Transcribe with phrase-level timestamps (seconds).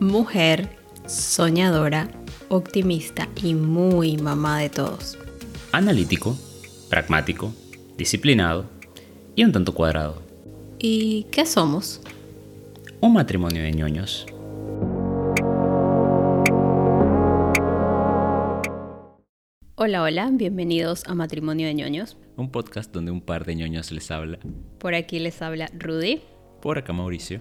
[0.00, 0.68] mujer,
[1.06, 2.08] soñadora,
[2.48, 5.18] optimista y muy mamá de todos.
[5.72, 6.36] Analítico,
[6.88, 7.52] pragmático,
[7.96, 8.66] disciplinado
[9.34, 10.22] y un tanto cuadrado.
[10.78, 12.00] ¿Y qué somos?
[13.00, 14.26] Un matrimonio de ñoños.
[19.80, 22.16] Hola, hola, bienvenidos a Matrimonio de ñoños.
[22.36, 24.38] Un podcast donde un par de ñoños les habla.
[24.78, 26.20] Por aquí les habla Rudy.
[26.60, 27.40] Por acá Mauricio.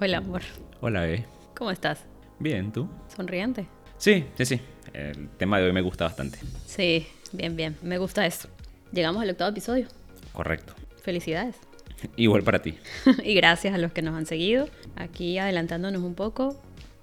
[0.00, 0.42] Hola, amor.
[0.80, 1.41] Hola, bebé.
[1.56, 2.00] ¿Cómo estás?
[2.38, 2.88] Bien, ¿tú?
[3.14, 3.68] ¿Sonriente?
[3.98, 4.60] Sí, sí, sí.
[4.92, 6.38] El tema de hoy me gusta bastante.
[6.66, 7.76] Sí, bien, bien.
[7.82, 8.48] Me gusta eso.
[8.92, 9.86] Llegamos al octavo episodio.
[10.32, 10.74] Correcto.
[11.02, 11.56] Felicidades.
[12.16, 12.76] Igual para ti.
[13.24, 14.68] y gracias a los que nos han seguido.
[14.96, 16.60] Aquí adelantándonos un poco.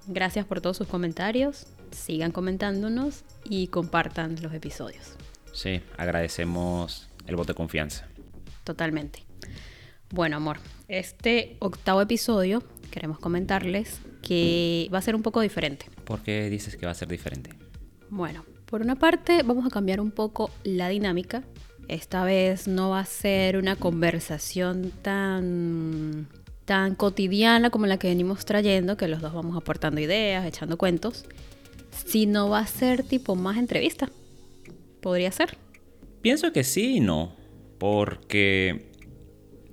[0.07, 1.67] Gracias por todos sus comentarios.
[1.91, 5.15] Sigan comentándonos y compartan los episodios.
[5.53, 8.07] Sí, agradecemos el voto de confianza.
[8.63, 9.23] Totalmente.
[10.11, 15.85] Bueno, amor, este octavo episodio queremos comentarles que va a ser un poco diferente.
[16.03, 17.51] ¿Por qué dices que va a ser diferente?
[18.09, 21.43] Bueno, por una parte vamos a cambiar un poco la dinámica.
[21.87, 26.27] Esta vez no va a ser una conversación tan
[26.65, 31.25] tan cotidiana como la que venimos trayendo, que los dos vamos aportando ideas, echando cuentos,
[32.05, 34.11] sino va a ser tipo más entrevista.
[35.01, 35.57] ¿Podría ser?
[36.21, 37.35] Pienso que sí y no,
[37.79, 38.91] porque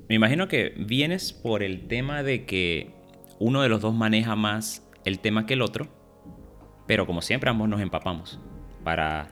[0.09, 2.96] me imagino que vienes por el tema de que
[3.39, 5.89] uno de los dos maneja más el tema que el otro,
[6.87, 8.39] pero como siempre ambos nos empapamos
[8.85, 9.29] para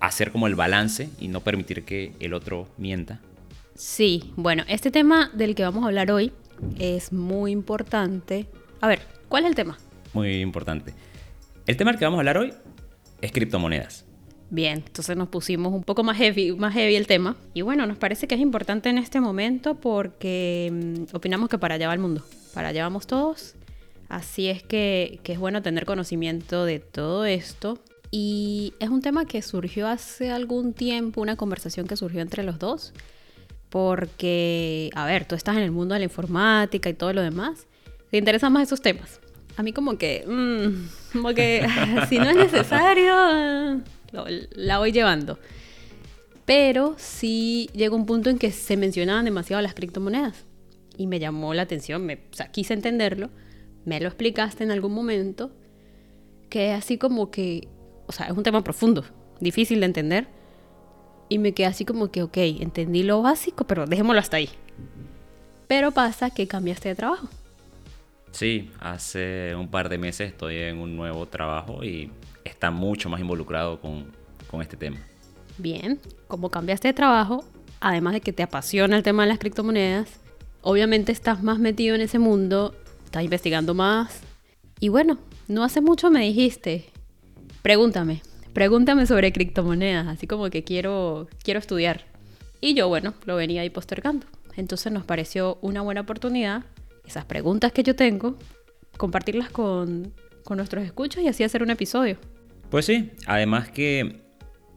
[0.00, 3.20] hacer como el balance y no permitir que el otro mienta.
[3.74, 6.32] Sí, bueno, este tema del que vamos a hablar hoy
[6.78, 8.46] es muy importante.
[8.80, 9.78] A ver, ¿cuál es el tema?
[10.12, 10.94] Muy importante.
[11.66, 12.52] El tema del que vamos a hablar hoy
[13.20, 14.04] es criptomonedas.
[14.50, 17.36] Bien, entonces nos pusimos un poco más heavy, más heavy el tema.
[17.54, 21.76] Y bueno, nos parece que es importante en este momento porque mm, opinamos que para
[21.76, 22.24] allá va el mundo.
[22.54, 23.54] Para allá vamos todos.
[24.08, 27.78] Así es que, que es bueno tener conocimiento de todo esto.
[28.10, 32.58] Y es un tema que surgió hace algún tiempo, una conversación que surgió entre los
[32.58, 32.92] dos
[33.70, 37.66] porque, a ver, tú estás en el mundo de la informática y todo lo demás,
[38.10, 39.20] te interesan más esos temas.
[39.56, 41.66] A mí como que, mmm, como que
[42.08, 43.80] si no es necesario,
[44.50, 45.38] la voy llevando.
[46.44, 50.44] Pero sí llegó un punto en que se mencionaban demasiado las criptomonedas
[50.96, 53.30] y me llamó la atención, me, o sea, quise entenderlo,
[53.84, 55.50] me lo explicaste en algún momento,
[56.48, 57.68] que así como que,
[58.06, 59.04] o sea, es un tema profundo,
[59.40, 60.28] difícil de entender
[61.30, 64.50] y me quedé así como que, ok, entendí lo básico, pero dejémoslo hasta ahí.
[65.68, 67.28] Pero pasa que cambiaste de trabajo.
[68.32, 72.10] Sí, hace un par de meses estoy en un nuevo trabajo y
[72.44, 74.12] está mucho más involucrado con,
[74.48, 74.98] con este tema.
[75.56, 77.44] Bien, como cambiaste de trabajo,
[77.80, 80.20] además de que te apasiona el tema de las criptomonedas,
[80.62, 84.20] obviamente estás más metido en ese mundo, estás investigando más.
[84.78, 86.86] Y bueno, no hace mucho me dijiste,
[87.62, 88.22] pregúntame,
[88.52, 92.06] pregúntame sobre criptomonedas, así como que quiero, quiero estudiar.
[92.60, 94.26] Y yo, bueno, lo venía ahí postergando.
[94.56, 96.64] Entonces nos pareció una buena oportunidad,
[97.06, 98.36] esas preguntas que yo tengo,
[98.96, 100.12] compartirlas con,
[100.44, 102.18] con nuestros escuchos y así hacer un episodio.
[102.70, 104.20] Pues sí, además que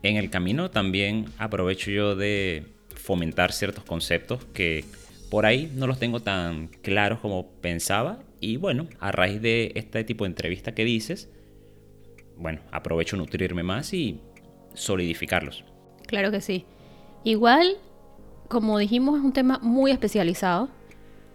[0.03, 2.65] en el camino también aprovecho yo de
[2.95, 4.85] fomentar ciertos conceptos que
[5.33, 8.19] por ahí no los tengo tan claros como pensaba.
[8.39, 11.27] Y bueno, a raíz de este tipo de entrevista que dices,
[12.37, 14.19] bueno, aprovecho nutrirme más y
[14.75, 15.63] solidificarlos.
[16.05, 16.65] Claro que sí.
[17.23, 17.77] Igual,
[18.47, 20.69] como dijimos, es un tema muy especializado,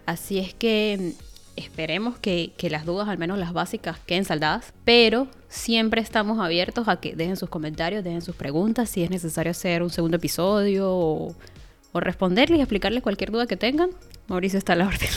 [0.06, 5.26] así es que mm, esperemos que, las dudas, al menos las básicas, queden saldadas, pero
[5.48, 9.82] siempre estamos abiertos a que dejen sus comentarios, dejen sus preguntas, si es necesario hacer
[9.82, 11.34] un segundo episodio
[11.94, 13.90] responderles y explicarles cualquier duda que tengan.
[14.28, 15.08] Mauricio está a la orden.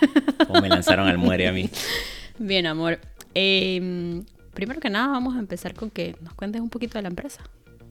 [0.48, 1.68] O me lanzaron al muere a mí.
[2.38, 3.00] Bien, amor.
[3.34, 4.22] Eh,
[4.54, 7.42] primero que nada vamos a empezar con que nos cuentes un poquito de la empresa.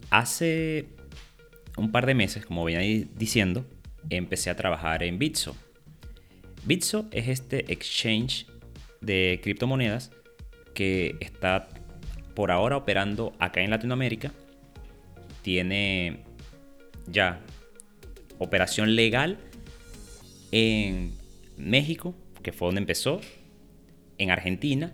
[0.09, 0.87] Hace
[1.75, 3.65] un par de meses, como venía diciendo,
[4.09, 5.55] empecé a trabajar en Bitso.
[6.65, 8.47] Bitso es este exchange
[9.01, 10.11] de criptomonedas
[10.73, 11.67] que está
[12.33, 14.31] por ahora operando acá en Latinoamérica.
[15.41, 16.23] Tiene
[17.07, 17.39] ya
[18.37, 19.37] operación legal
[20.51, 21.13] en
[21.57, 23.21] México, que fue donde empezó,
[24.17, 24.93] en Argentina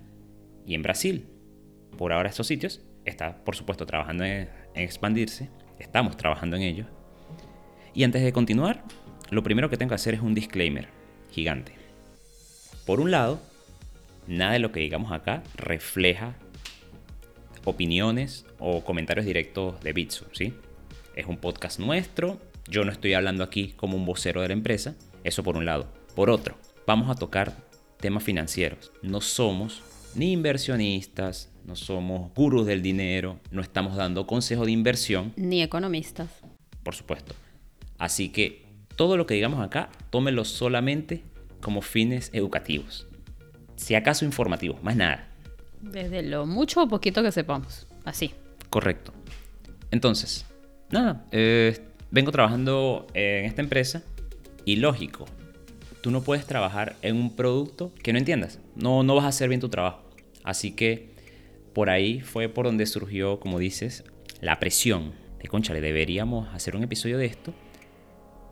[0.66, 1.28] y en Brasil
[1.98, 2.81] por ahora estos sitios.
[3.06, 5.50] Está, por supuesto, trabajando en, expandirse.
[5.80, 6.86] Estamos trabajando en ello.
[7.94, 8.84] Y antes de continuar,
[9.30, 10.88] lo primero que tengo que hacer es un disclaimer
[11.31, 11.74] gigante.
[12.86, 13.42] Por un lado,
[14.28, 16.36] nada de lo que digamos acá refleja
[17.66, 20.54] opiniones o comentarios directos de Bitsu, ¿sí?
[21.16, 24.95] Es un podcast nuestro, yo no estoy hablando aquí como un vocero de la empresa,
[25.24, 25.88] eso por un lado.
[26.15, 27.56] Por otro, vamos a tocar
[28.00, 28.92] temas financieros.
[29.01, 29.81] No somos
[30.15, 35.33] ni inversionistas, no somos gurús del dinero, no estamos dando consejos de inversión.
[35.36, 36.30] Ni economistas.
[36.83, 37.33] Por supuesto.
[37.98, 41.24] Así que todo lo que digamos acá, tómelo solamente
[41.62, 43.07] como fines educativos.
[43.75, 45.30] Si acaso informativos, más nada.
[45.81, 47.88] Desde lo mucho o poquito que sepamos.
[48.06, 48.31] Así.
[48.69, 49.13] Correcto.
[49.92, 50.45] Entonces,
[50.89, 51.80] nada, eh,
[52.13, 54.04] vengo trabajando en esta empresa
[54.65, 55.25] y lógico,
[56.01, 58.60] tú no puedes trabajar en un producto que no entiendas.
[58.75, 60.04] No, no vas a hacer bien tu trabajo.
[60.44, 61.10] Así que
[61.74, 64.04] por ahí fue por donde surgió, como dices,
[64.42, 67.51] la presión de, concha, le deberíamos hacer un episodio de esto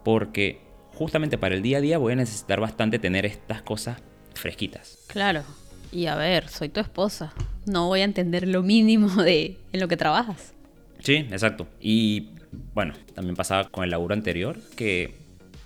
[0.03, 0.59] porque
[0.95, 4.01] justamente para el día a día voy a necesitar bastante tener estas cosas
[4.33, 5.05] fresquitas.
[5.05, 5.43] Claro.
[5.91, 7.31] Y a ver, soy tu esposa.
[7.67, 10.53] No voy a entender lo mínimo de en lo que trabajas.
[10.99, 11.67] Sí, exacto.
[11.79, 12.29] Y
[12.73, 15.21] bueno, también pasaba con el laburo anterior que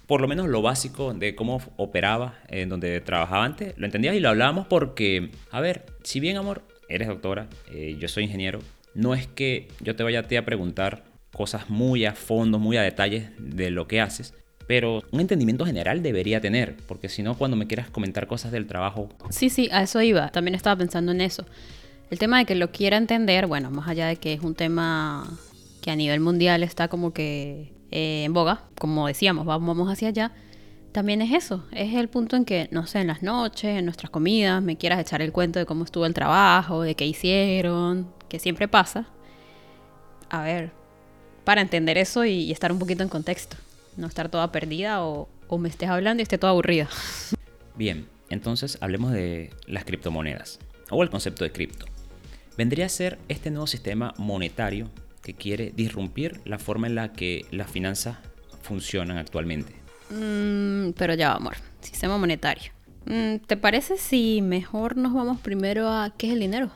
[0.07, 4.19] por lo menos lo básico de cómo operaba en donde trabajaba antes, lo entendías y
[4.19, 8.59] lo hablábamos porque, a ver, si bien amor, eres doctora, eh, yo soy ingeniero,
[8.93, 12.81] no es que yo te vaya a a preguntar cosas muy a fondo, muy a
[12.81, 14.33] detalles de lo que haces,
[14.67, 18.67] pero un entendimiento general debería tener, porque si no, cuando me quieras comentar cosas del
[18.67, 19.09] trabajo...
[19.29, 21.45] Sí, sí, a eso iba, también estaba pensando en eso.
[22.09, 25.27] El tema de que lo quiera entender, bueno, más allá de que es un tema
[25.85, 30.31] que a nivel mundial está como que eh, en boga, como decíamos, vamos hacia allá,
[30.91, 34.09] también es eso, es el punto en que, no sé, en las noches, en nuestras
[34.09, 38.39] comidas, me quieras echar el cuento de cómo estuvo el trabajo, de qué hicieron, que
[38.39, 39.05] siempre pasa.
[40.31, 40.71] A ver,
[41.43, 43.55] para entender eso y, estar un poquito en contexto,
[43.95, 46.89] no estar toda perdida o, o me estés hablando y esté toda aburrida.
[47.75, 50.57] Bien, entonces hablemos de las criptomonedas
[50.89, 51.85] o el concepto de cripto.
[52.57, 54.89] Vendría a ser este nuevo sistema monetario
[55.25, 58.17] que quiere disrumpir la forma en la que las finanzas
[58.61, 59.73] funcionan actualmente.
[60.11, 62.71] Mm, pero ya, amor, sistema monetario.
[63.05, 66.69] Mm, ¿Te parece si mejor nos vamos primero a qué es el dinero?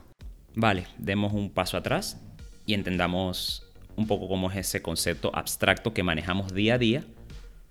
[0.56, 2.20] Vale, demos un paso atrás
[2.66, 7.04] y entendamos un poco cómo es ese concepto abstracto que manejamos día a día,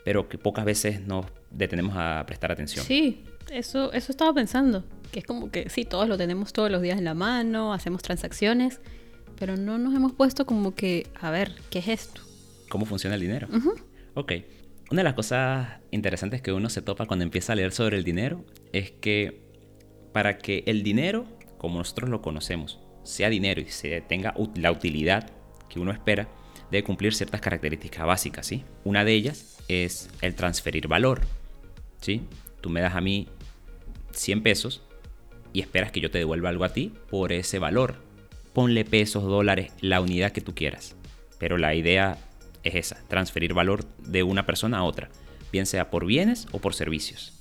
[0.04, 2.84] pero que pocas veces nos detenemos a prestar atención.
[2.84, 6.82] Sí, eso, eso estaba pensando, que es como que sí, todos lo tenemos todos los
[6.82, 8.80] días en la mano, hacemos transacciones,
[9.38, 12.22] pero no nos hemos puesto como que, a ver, ¿qué es esto?
[12.68, 13.48] ¿Cómo funciona el dinero?
[14.14, 14.32] Ok,
[14.90, 18.04] una de las cosas interesantes que uno se topa cuando empieza a leer sobre el
[18.04, 19.40] dinero es que
[20.12, 21.26] para que el dinero,
[21.58, 25.30] como nosotros lo conocemos, sea dinero y se tenga la utilidad
[25.68, 26.28] que uno espera,
[26.70, 28.64] debe cumplir ciertas características básicas, ¿sí?
[28.84, 31.20] Una de ellas es el transferir valor,
[32.00, 32.22] ¿sí?
[32.60, 33.28] Tú me das a mí
[34.12, 34.82] 100 pesos
[35.52, 38.07] y esperas que yo te devuelva algo a ti por ese valor.
[38.52, 40.96] Ponle pesos, dólares, la unidad que tú quieras.
[41.38, 42.18] Pero la idea
[42.64, 45.08] es esa, transferir valor de una persona a otra,
[45.52, 47.32] bien sea por bienes o por servicios.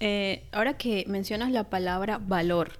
[0.00, 2.72] Eh, ahora que mencionas la palabra valor,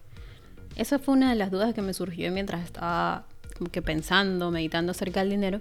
[0.76, 4.92] esa fue una de las dudas que me surgió mientras estaba como que pensando, meditando
[4.92, 5.60] acerca del dinero,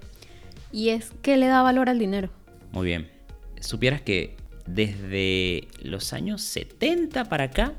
[0.70, 2.28] y es ¿qué le da valor al dinero?
[2.72, 3.08] Muy bien,
[3.60, 4.36] supieras que
[4.66, 7.72] desde los años 70 para acá,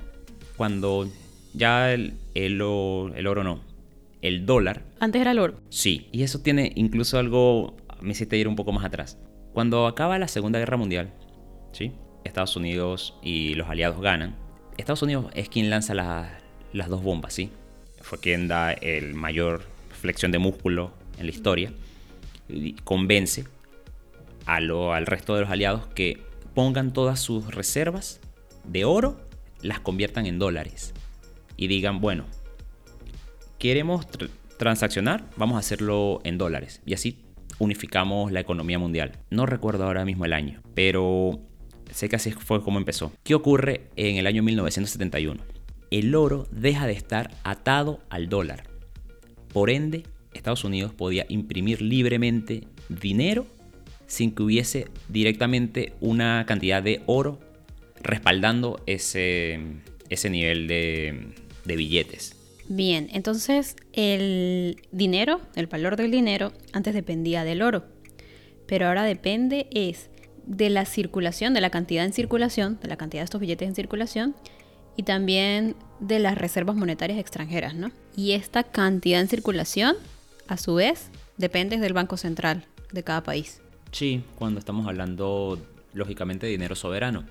[0.55, 1.07] cuando
[1.53, 3.61] ya el, el oro no,
[4.21, 4.83] el dólar.
[4.99, 5.59] Antes era el oro.
[5.69, 9.17] Sí, y eso tiene incluso algo me hiciste ir un poco más atrás.
[9.53, 11.13] Cuando acaba la Segunda Guerra Mundial,
[11.71, 11.93] ¿sí?
[12.23, 14.35] Estados Unidos y los aliados ganan.
[14.77, 17.49] Estados Unidos es quien lanza las dos bombas, ¿sí?
[18.01, 19.63] Fue quien da el mayor
[19.99, 21.73] flexión de músculo en la historia.
[22.49, 23.45] Y convence
[24.45, 26.21] a lo, al resto de los aliados que
[26.53, 28.19] pongan todas sus reservas
[28.63, 29.19] de oro,
[29.61, 30.93] las conviertan en dólares.
[31.55, 32.25] Y digan, bueno,
[33.57, 34.07] queremos
[34.57, 36.81] transaccionar, vamos a hacerlo en dólares.
[36.85, 37.19] Y así
[37.59, 39.13] unificamos la economía mundial.
[39.29, 41.39] No recuerdo ahora mismo el año, pero
[41.91, 43.11] sé que así fue como empezó.
[43.23, 45.41] ¿Qué ocurre en el año 1971?
[45.89, 48.63] El oro deja de estar atado al dólar.
[49.53, 53.47] Por ende, Estados Unidos podía imprimir libremente dinero
[54.05, 57.39] sin que hubiese directamente una cantidad de oro
[58.01, 59.59] respaldando ese,
[60.09, 62.36] ese nivel de billetes.
[62.69, 67.85] Bien, entonces el dinero, el valor del dinero, antes dependía del oro,
[68.67, 70.09] pero ahora depende es
[70.45, 73.75] de la circulación, de la cantidad en circulación, de la cantidad de estos billetes en
[73.75, 74.35] circulación
[74.95, 77.91] y también de las reservas monetarias extranjeras, ¿no?
[78.15, 79.95] Y esta cantidad en circulación,
[80.47, 83.61] a su vez, depende del Banco Central de cada país.
[83.91, 85.59] Sí, cuando estamos hablando,
[85.93, 87.25] lógicamente, de dinero soberano.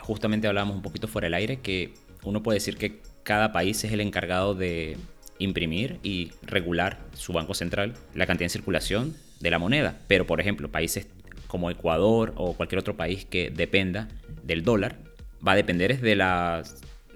[0.00, 3.92] Justamente hablábamos un poquito fuera del aire que uno puede decir que cada país es
[3.92, 4.96] el encargado de
[5.38, 9.98] imprimir y regular su banco central, la cantidad en circulación de la moneda.
[10.08, 11.06] Pero, por ejemplo, países
[11.46, 14.08] como Ecuador o cualquier otro país que dependa
[14.42, 14.96] del dólar,
[15.46, 16.62] va a depender de la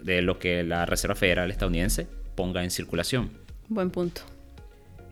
[0.02, 3.30] de lo que la Reserva Federal estadounidense ponga en circulación.
[3.68, 4.22] Buen punto.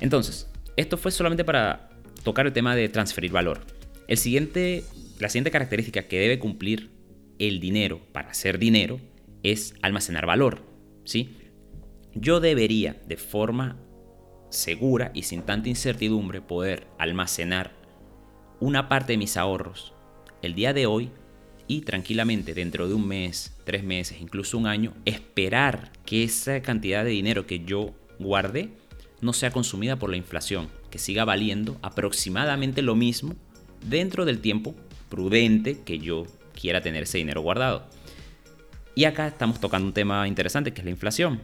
[0.00, 1.90] Entonces, esto fue solamente para
[2.24, 3.60] tocar el tema de transferir valor.
[4.08, 4.82] El siguiente,
[5.18, 6.90] la siguiente característica que debe cumplir
[7.38, 9.00] el dinero para ser dinero
[9.42, 10.62] es almacenar valor.
[11.10, 11.36] ¿Sí?
[12.14, 13.76] Yo debería, de forma
[14.48, 17.72] segura y sin tanta incertidumbre, poder almacenar
[18.60, 19.92] una parte de mis ahorros
[20.42, 21.10] el día de hoy
[21.66, 27.04] y tranquilamente dentro de un mes, tres meses, incluso un año, esperar que esa cantidad
[27.04, 28.70] de dinero que yo guardé
[29.20, 33.34] no sea consumida por la inflación, que siga valiendo aproximadamente lo mismo
[33.88, 34.74] dentro del tiempo
[35.08, 36.26] prudente que yo
[36.58, 37.86] quiera tener ese dinero guardado.
[38.94, 41.40] Y acá estamos tocando un tema interesante que es la inflación.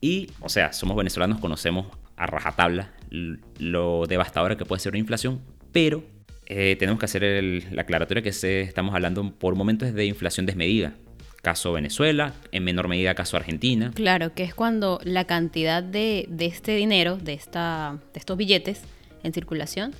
[0.00, 5.40] Y, o sea, somos venezolanos, conocemos a rajatabla lo devastadora que puede ser una inflación,
[5.72, 6.04] pero
[6.46, 10.94] eh, tenemos que hacer la aclaratoria que estamos hablando por momentos de inflación desmedida.
[11.42, 13.92] Caso Venezuela, en menor medida caso Argentina.
[13.94, 18.82] Claro, que es cuando la cantidad de, este dinero, de, esta, de estos billetes
[19.22, 19.92] en circulación,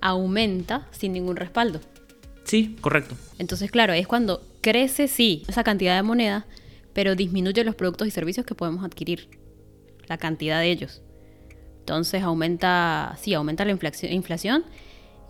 [0.00, 1.80] aumenta sin ningún respaldo.
[2.44, 3.16] Sí, correcto.
[3.38, 6.46] Entonces, claro, es cuando crece, sí, esa cantidad de moneda,
[6.92, 9.28] pero disminuye los productos y servicios que podemos adquirir,
[10.08, 11.02] la cantidad de ellos.
[11.80, 14.64] Entonces aumenta, sí, aumenta la inflación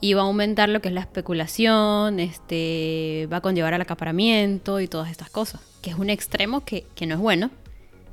[0.00, 4.80] y va a aumentar lo que es la especulación, este, va a conllevar al acaparamiento
[4.80, 7.50] y todas estas cosas, que es un extremo que, que no es bueno,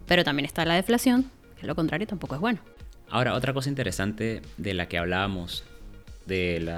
[0.05, 1.29] pero también está la deflación,
[1.59, 2.59] que lo contrario tampoco es bueno.
[3.09, 5.63] Ahora, otra cosa interesante de la que hablábamos
[6.29, 6.69] del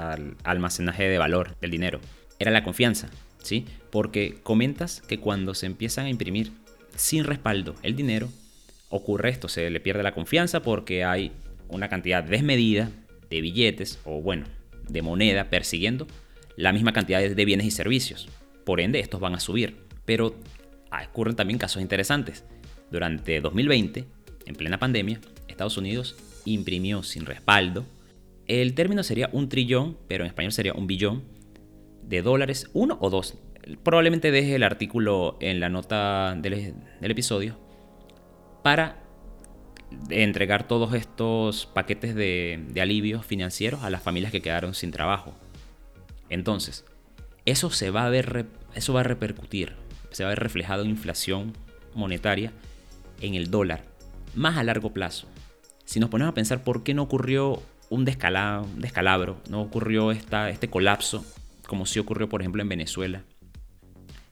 [0.42, 2.00] almacenaje de valor del dinero
[2.40, 3.08] era la confianza,
[3.40, 3.66] ¿sí?
[3.90, 6.50] Porque comentas que cuando se empiezan a imprimir
[6.96, 8.28] sin respaldo el dinero,
[8.88, 11.30] ocurre esto, se le pierde la confianza porque hay
[11.68, 12.90] una cantidad desmedida
[13.30, 14.46] de billetes o bueno,
[14.88, 16.06] de moneda persiguiendo
[16.56, 18.28] la misma cantidad de bienes y servicios.
[18.64, 19.76] Por ende, estos van a subir.
[20.04, 20.34] Pero
[20.90, 22.44] ocurren también casos interesantes.
[22.90, 24.04] Durante 2020,
[24.46, 27.86] en plena pandemia, Estados Unidos imprimió sin respaldo.
[28.52, 31.22] El término sería un trillón, pero en español sería un billón
[32.02, 33.38] de dólares, uno o dos.
[33.82, 37.58] Probablemente deje el artículo en la nota del, episodio
[38.62, 39.04] para
[40.10, 45.32] entregar todos estos paquetes de, alivios financieros a las familias que quedaron sin trabajo.
[46.28, 46.84] Entonces,
[47.46, 48.44] eso se va a ver,
[48.74, 49.72] eso va a repercutir,
[50.10, 51.54] se va a ver reflejado en inflación
[51.94, 52.52] monetaria
[53.22, 53.82] en el dólar,
[54.34, 55.26] más a largo plazo.
[55.86, 60.68] Si nos ponemos a pensar por qué no ocurrió un, descalabro, no ocurrió esta, este
[60.68, 61.24] colapso,
[61.66, 63.22] como sí ocurrió, por ejemplo, en Venezuela,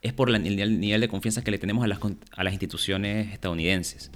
[0.03, 1.99] es por el nivel de confianza que le tenemos a las,
[2.33, 4.11] a las instituciones estadounidenses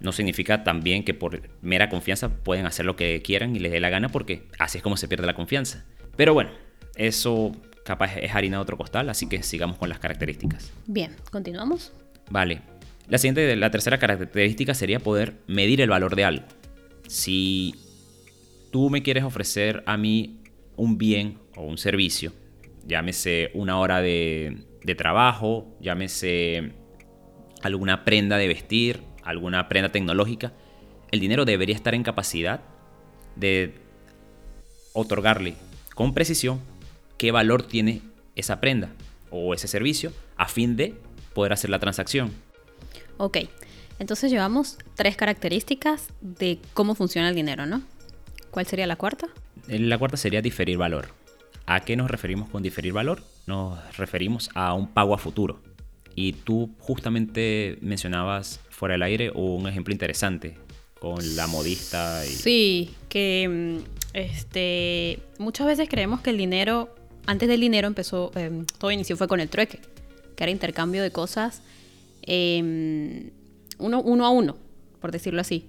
[0.00, 3.80] no significa también que por mera confianza pueden hacer lo que quieran y les dé
[3.80, 5.84] la gana porque así es como se pierde la confianza.
[6.16, 6.50] Pero bueno,
[6.96, 7.52] eso
[7.84, 10.72] capaz es harina de otro costal, así que sigamos con las características.
[10.86, 11.92] Bien, continuamos.
[12.30, 12.62] Vale.
[13.08, 16.44] La siguiente, la tercera característica sería poder medir el valor de algo.
[17.08, 17.74] Si
[18.70, 20.40] tú me quieres ofrecer a mí
[20.76, 22.32] un bien o un servicio,
[22.86, 26.72] llámese una hora de, de trabajo, llámese
[27.62, 30.52] alguna prenda de vestir, alguna prenda tecnológica,
[31.10, 32.62] el dinero debería estar en capacidad
[33.36, 33.74] de
[34.92, 35.54] otorgarle
[35.94, 36.60] con precisión
[37.18, 38.02] qué valor tiene
[38.36, 38.90] esa prenda
[39.30, 40.94] o ese servicio a fin de
[41.34, 42.32] poder hacer la transacción.
[43.18, 43.38] Ok,
[43.98, 47.82] entonces llevamos tres características de cómo funciona el dinero, ¿no?
[48.50, 49.28] ¿Cuál sería la cuarta?
[49.68, 51.08] La cuarta sería diferir valor.
[51.66, 53.22] ¿A qué nos referimos con diferir valor?
[53.46, 55.60] Nos referimos a un pago a futuro.
[56.16, 60.56] Y tú justamente mencionabas fuera del aire un ejemplo interesante
[60.98, 62.26] con la modista.
[62.26, 62.30] Y...
[62.30, 66.94] Sí, que mm, este, muchas veces creemos que el dinero,
[67.26, 69.78] antes del dinero empezó, em, todo inició fue con el trueque,
[70.34, 71.62] que era intercambio de cosas
[72.22, 73.30] em,
[73.78, 74.56] uno, uno a uno,
[75.00, 75.66] por decirlo así.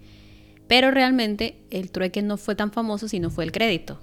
[0.72, 4.00] Pero realmente el trueque no fue tan famoso sino fue el crédito.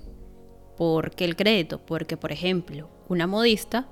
[0.76, 1.78] ¿Por qué el crédito?
[1.78, 3.88] Porque, por ejemplo, una modista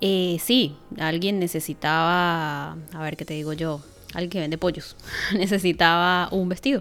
[0.00, 3.82] eh, sí, alguien necesitaba, a ver qué te digo yo,
[4.14, 4.96] alguien que vende pollos,
[5.34, 6.80] necesitaba un vestido.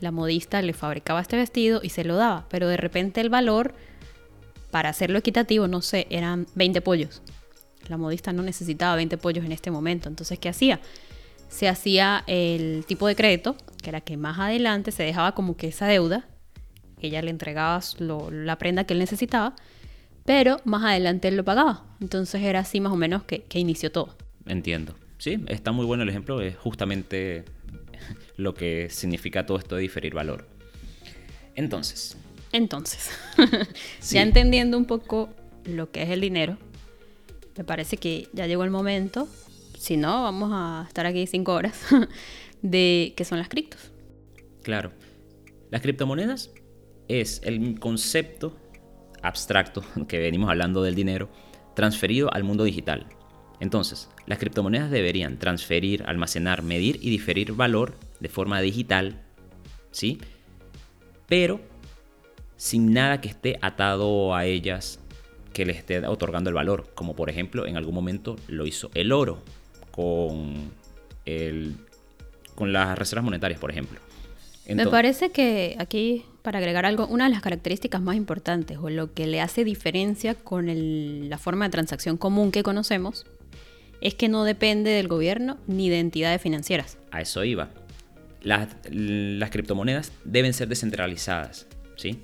[0.00, 3.72] La modista le fabricaba este vestido y se lo daba, pero de repente el valor,
[4.70, 7.22] para hacerlo equitativo, no sé, eran 20 pollos.
[7.88, 10.78] La modista no necesitaba 20 pollos en este momento, entonces ¿qué hacía?
[11.52, 15.68] Se hacía el tipo de crédito, que era que más adelante se dejaba como que
[15.68, 16.26] esa deuda,
[17.02, 19.54] ella le entregaba la prenda que él necesitaba,
[20.24, 21.84] pero más adelante él lo pagaba.
[22.00, 24.16] Entonces era así más o menos que, inició todo.
[24.46, 24.94] Entiendo.
[25.18, 27.44] Sí, está muy bueno el ejemplo, es justamente
[28.36, 30.48] lo que significa todo esto de diferir valor.
[31.54, 32.16] Entonces.
[32.52, 33.10] Entonces,
[34.10, 35.28] ya entendiendo un poco
[35.64, 36.56] lo que es el dinero,
[37.58, 39.28] me parece que ya llegó el momento,
[39.82, 41.84] si no, vamos a estar aquí cinco horas,
[42.62, 43.90] de qué son las criptos.
[44.62, 44.92] Claro.
[45.72, 46.52] Las criptomonedas
[47.08, 48.56] es el concepto
[49.22, 51.30] abstracto que venimos hablando del dinero
[51.74, 53.06] transferido al mundo digital.
[53.58, 59.20] Entonces, las criptomonedas deberían transferir, almacenar, medir y diferir valor de forma digital,
[59.90, 60.20] ¿sí?
[61.26, 61.60] Pero
[62.56, 65.00] sin nada que esté atado a ellas
[65.52, 69.10] que le esté otorgando el valor, como por ejemplo en algún momento lo hizo el
[69.10, 69.42] oro
[69.92, 70.72] con,
[71.24, 71.76] el,
[72.54, 74.00] con las reservas monetarias, por ejemplo.
[74.66, 79.12] Me parece que aquí, para agregar algo, una de las características más importantes o lo
[79.12, 83.26] que le hace diferencia con la forma de transacción común que conocemos
[84.00, 86.98] es que no depende del gobierno ni de entidades financieras.
[87.10, 87.70] A eso iba.
[88.42, 92.18] Las, las criptomonedas deben ser descentralizadas, ¿sí?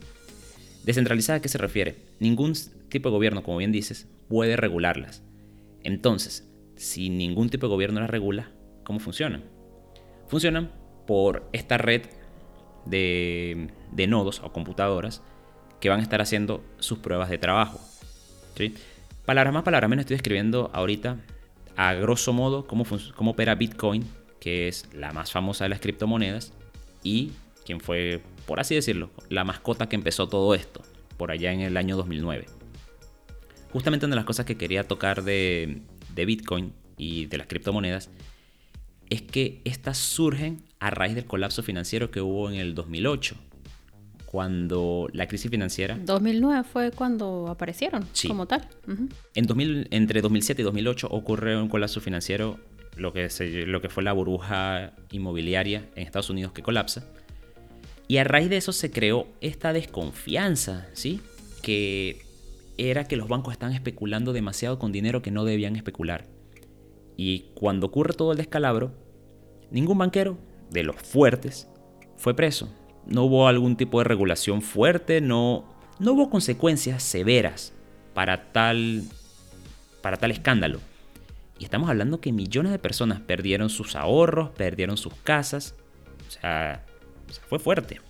[0.85, 1.97] ¿Descentralizada a qué se refiere?
[2.19, 2.55] Ningún
[2.89, 5.23] tipo de gobierno, como bien dices, puede regularlas.
[5.85, 6.48] Entonces,
[6.79, 8.51] si ningún tipo de gobierno las regula,
[8.85, 9.45] ¿cómo funcionan?
[10.29, 10.71] Funcionan
[11.07, 12.03] por esta red
[12.87, 13.69] de,
[14.09, 15.23] nodos o computadoras
[15.81, 17.81] que van a estar haciendo sus pruebas de trabajo.
[18.57, 18.75] ¿sí?
[19.27, 21.19] Más, palabras menos, estoy escribiendo ahorita
[21.77, 24.05] a grosso modo cómo, cómo opera Bitcoin,
[24.41, 26.53] que es la más famosa de las criptomonedas,
[27.03, 27.33] y
[27.67, 30.83] quien fue, por así decirlo, la mascota que empezó todo esto,
[31.17, 32.47] por allá en el año 2009.
[33.73, 35.83] Justamente una de las cosas que quería tocar de,
[36.19, 38.11] de Bitcoin y de las criptomonedas
[39.09, 43.37] es que estas surgen a raíz del colapso financiero que hubo en el 2008,
[44.27, 45.97] cuando la crisis financiera...
[46.05, 48.69] 2009 fue cuando aparecieron como tal.
[49.35, 52.59] en 2000, entre 2007 y 2008 ocurrió un colapso financiero,
[52.97, 53.29] lo que,
[53.67, 57.07] lo que fue la burbuja inmobiliaria en Estados Unidos que colapsa.
[58.09, 61.21] Y a raíz de eso se creó esta desconfianza, ¿sí?
[61.63, 62.28] Que
[62.79, 66.27] era que los bancos estaban especulando demasiado con dinero que no debían especular.
[67.17, 68.93] Y cuando ocurre todo el descalabro,
[69.71, 70.39] ningún banquero
[70.71, 71.69] de los fuertes
[72.17, 72.73] fue preso.
[73.07, 75.65] No hubo algún tipo de regulación fuerte, no,
[75.99, 77.73] no hubo consecuencias severas
[78.15, 79.03] para tal,
[80.01, 80.81] para tal escándalo.
[81.59, 85.75] Y estamos hablando que millones de personas perdieron sus ahorros, perdieron sus casas.
[86.29, 86.85] O sea,
[87.49, 88.01] fue fuerte.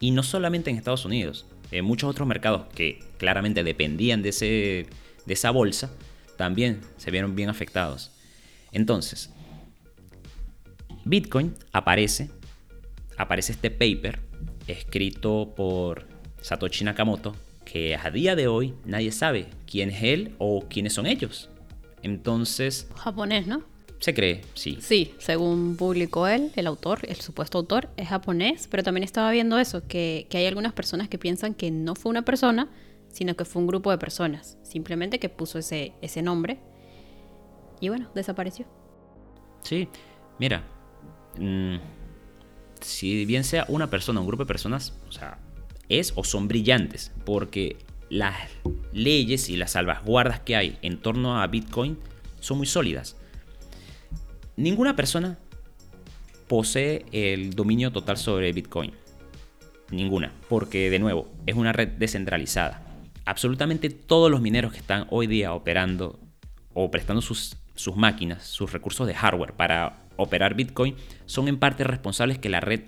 [0.00, 1.46] Y no solamente en Estados Unidos,
[1.82, 4.86] muchos otros mercados que claramente dependían de, ese,
[5.26, 5.90] de esa bolsa,
[6.36, 8.12] también se vieron bien afectados.
[8.72, 9.30] Entonces,
[11.04, 12.30] Bitcoin aparece,
[13.16, 14.20] aparece este paper
[14.66, 16.06] escrito por
[16.40, 21.06] Satoshi Nakamoto, que a día de hoy nadie sabe quién es él o quiénes son
[21.06, 21.48] ellos.
[22.02, 22.88] Entonces...
[22.96, 23.64] Japonés, ¿no?
[23.98, 24.78] Se cree, sí.
[24.80, 29.58] Sí, según publicó él, el autor, el supuesto autor, es japonés, pero también estaba viendo
[29.58, 32.68] eso, que, que hay algunas personas que piensan que no fue una persona,
[33.10, 36.58] sino que fue un grupo de personas, simplemente que puso ese, ese nombre
[37.80, 38.66] y bueno, desapareció.
[39.62, 39.88] Sí,
[40.38, 40.62] mira,
[41.38, 41.76] mm,
[42.80, 45.38] si bien sea una persona, un grupo de personas, o sea,
[45.88, 47.76] es o son brillantes, porque
[48.08, 48.36] las
[48.92, 51.98] leyes y las salvaguardas que hay en torno a Bitcoin
[52.40, 53.16] son muy sólidas.
[54.56, 55.38] Ninguna persona
[56.48, 58.92] posee el dominio total sobre Bitcoin.
[59.90, 62.82] Ninguna, porque de nuevo, es una red descentralizada.
[63.26, 66.18] Absolutamente todos los mineros que están hoy día operando
[66.72, 67.56] o prestando sus
[67.96, 72.80] máquinas, sus recursos de hardware para operar Bitcoin, son en parte responsables que la red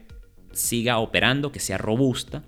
[0.53, 2.45] siga operando, que sea robusta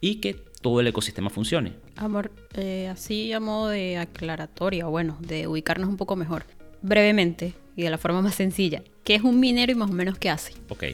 [0.00, 1.74] y que todo el ecosistema funcione.
[1.96, 6.46] Amor, eh, así a modo de aclaratoria, bueno, de ubicarnos un poco mejor,
[6.80, 10.18] brevemente y de la forma más sencilla, ¿qué es un minero y más o menos
[10.18, 10.54] qué hace?
[10.68, 10.84] Ok.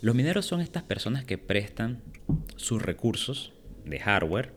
[0.00, 2.02] Los mineros son estas personas que prestan
[2.56, 3.52] sus recursos
[3.84, 4.52] de hardware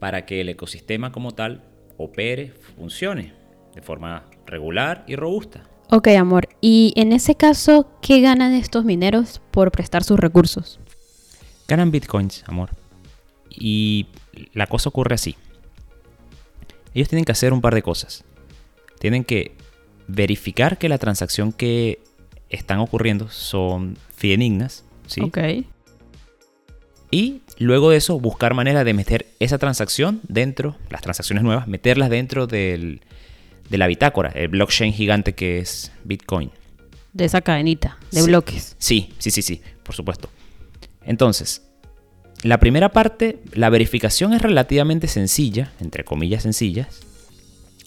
[0.00, 1.64] para que el ecosistema como tal
[1.96, 3.34] opere, funcione
[3.74, 5.68] de forma regular y robusta.
[5.90, 6.48] Ok, amor.
[6.60, 10.80] Y en ese caso, ¿qué ganan estos mineros por prestar sus recursos?
[11.68, 12.70] Ganan bitcoins, amor.
[13.50, 14.08] Y
[14.52, 15.36] la cosa ocurre así.
[16.94, 18.24] Ellos tienen que hacer un par de cosas.
[18.98, 19.54] Tienen que
[20.08, 22.00] verificar que la transacción que
[22.50, 24.84] están ocurriendo son fidedignas.
[25.06, 25.20] ¿sí?
[25.20, 25.38] Ok.
[27.10, 32.10] Y luego de eso, buscar manera de meter esa transacción dentro, las transacciones nuevas, meterlas
[32.10, 33.00] dentro del,
[33.70, 36.50] de la bitácora, el blockchain gigante que es Bitcoin.
[37.12, 38.76] De esa cadenita de bloques.
[38.78, 40.28] Sí, sí, sí, sí, por supuesto.
[41.04, 41.62] Entonces,
[42.42, 47.00] la primera parte, la verificación es relativamente sencilla, entre comillas sencillas.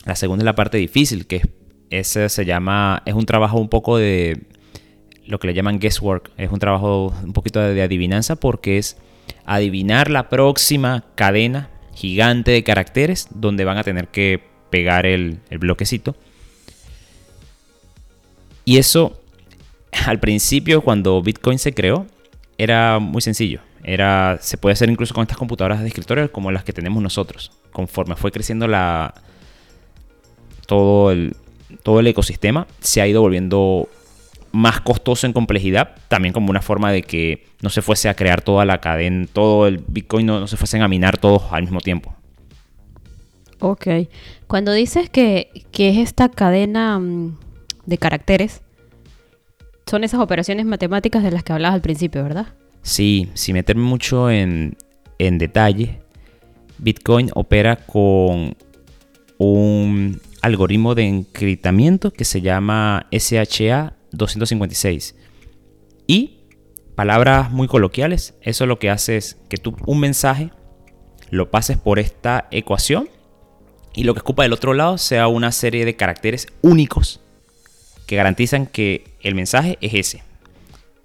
[0.05, 1.41] La segunda es la parte difícil, que
[1.89, 4.41] ese se llama, es un trabajo un poco de
[5.25, 8.97] lo que le llaman guesswork, es un trabajo un poquito de adivinanza porque es
[9.45, 15.57] adivinar la próxima cadena gigante de caracteres donde van a tener que pegar el, el
[15.59, 16.15] bloquecito.
[18.65, 19.19] Y eso,
[20.05, 22.05] al principio, cuando Bitcoin se creó,
[22.57, 23.61] era muy sencillo.
[23.83, 27.51] Era, se puede hacer incluso con estas computadoras de escritorio como las que tenemos nosotros.
[27.71, 29.13] Conforme fue creciendo la,
[30.67, 31.35] todo, el,
[31.83, 33.89] todo el ecosistema, se ha ido volviendo
[34.51, 38.41] más costoso en complejidad, también como una forma de que no se fuese a crear
[38.41, 41.81] toda la cadena, todo el Bitcoin no, no se fuesen a minar todos al mismo
[41.81, 42.15] tiempo.
[43.59, 43.87] Ok.
[44.47, 47.37] Cuando dices que, que es esta cadena mm,
[47.85, 48.61] de caracteres,
[49.85, 52.47] son esas operaciones matemáticas de las que hablabas al principio, ¿verdad?
[52.81, 54.77] Sí, sin meterme mucho en,
[55.17, 55.99] en detalle,
[56.77, 58.55] Bitcoin opera con
[59.37, 65.15] un algoritmo de encriptamiento que se llama SHA 256.
[66.07, 66.39] Y,
[66.95, 70.51] palabras muy coloquiales, eso lo que hace es que tú un mensaje
[71.29, 73.09] lo pases por esta ecuación
[73.93, 77.21] y lo que ocupa del otro lado sea una serie de caracteres únicos
[78.05, 80.23] que garantizan que el mensaje es ese.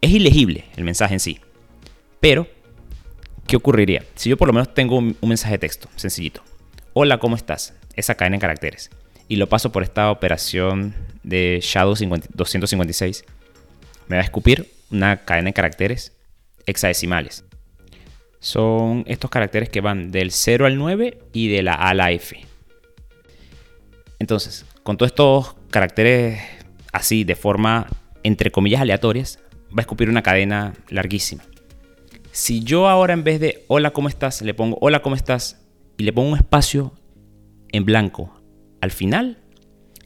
[0.01, 1.40] Es ilegible el mensaje en sí.
[2.20, 2.47] Pero,
[3.47, 4.05] ¿qué ocurriría?
[4.14, 6.42] Si yo por lo menos tengo un, mensaje de texto, sencillito.
[6.92, 7.75] Hola, ¿cómo estás?
[7.94, 8.90] Esa cadena en caracteres.
[9.28, 13.24] Y lo paso por esta operación de Shadow 256.
[14.08, 16.12] Me va a escupir una cadena de caracteres
[16.66, 17.44] hexadecimales.
[18.40, 22.12] Son estos caracteres que van del 0 al 9 y de la A a la
[22.12, 22.38] F.
[24.18, 26.40] Entonces, con todos estos caracteres
[26.92, 27.87] así, de forma,
[28.22, 31.44] entre comillas, aleatorias, va a escupir una cadena larguísima.
[32.32, 34.42] Si yo ahora en vez de hola, ¿cómo estás?
[34.42, 35.64] le pongo hola, ¿cómo estás?
[35.96, 36.92] y le pongo un espacio
[37.72, 38.40] en blanco
[38.85, 39.38] al final,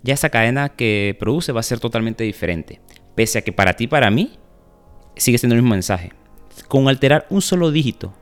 [0.03, 2.81] ya esa cadena que produce va a ser totalmente diferente.
[3.15, 4.39] Pese a que para ti, para mí,
[5.17, 6.13] sigue siendo el mismo mensaje.
[6.69, 8.15] Con alterar un solo dígito,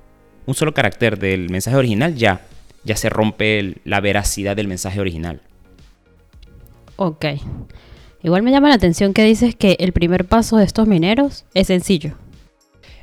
[0.47, 2.41] un solo carácter del mensaje original, ya,
[2.85, 5.43] ya se rompe la veracidad del mensaje original.
[6.97, 7.27] Ok.
[8.23, 11.67] Igual me llama la atención que dices que el primer paso de estos mineros es
[11.67, 12.15] sencillo.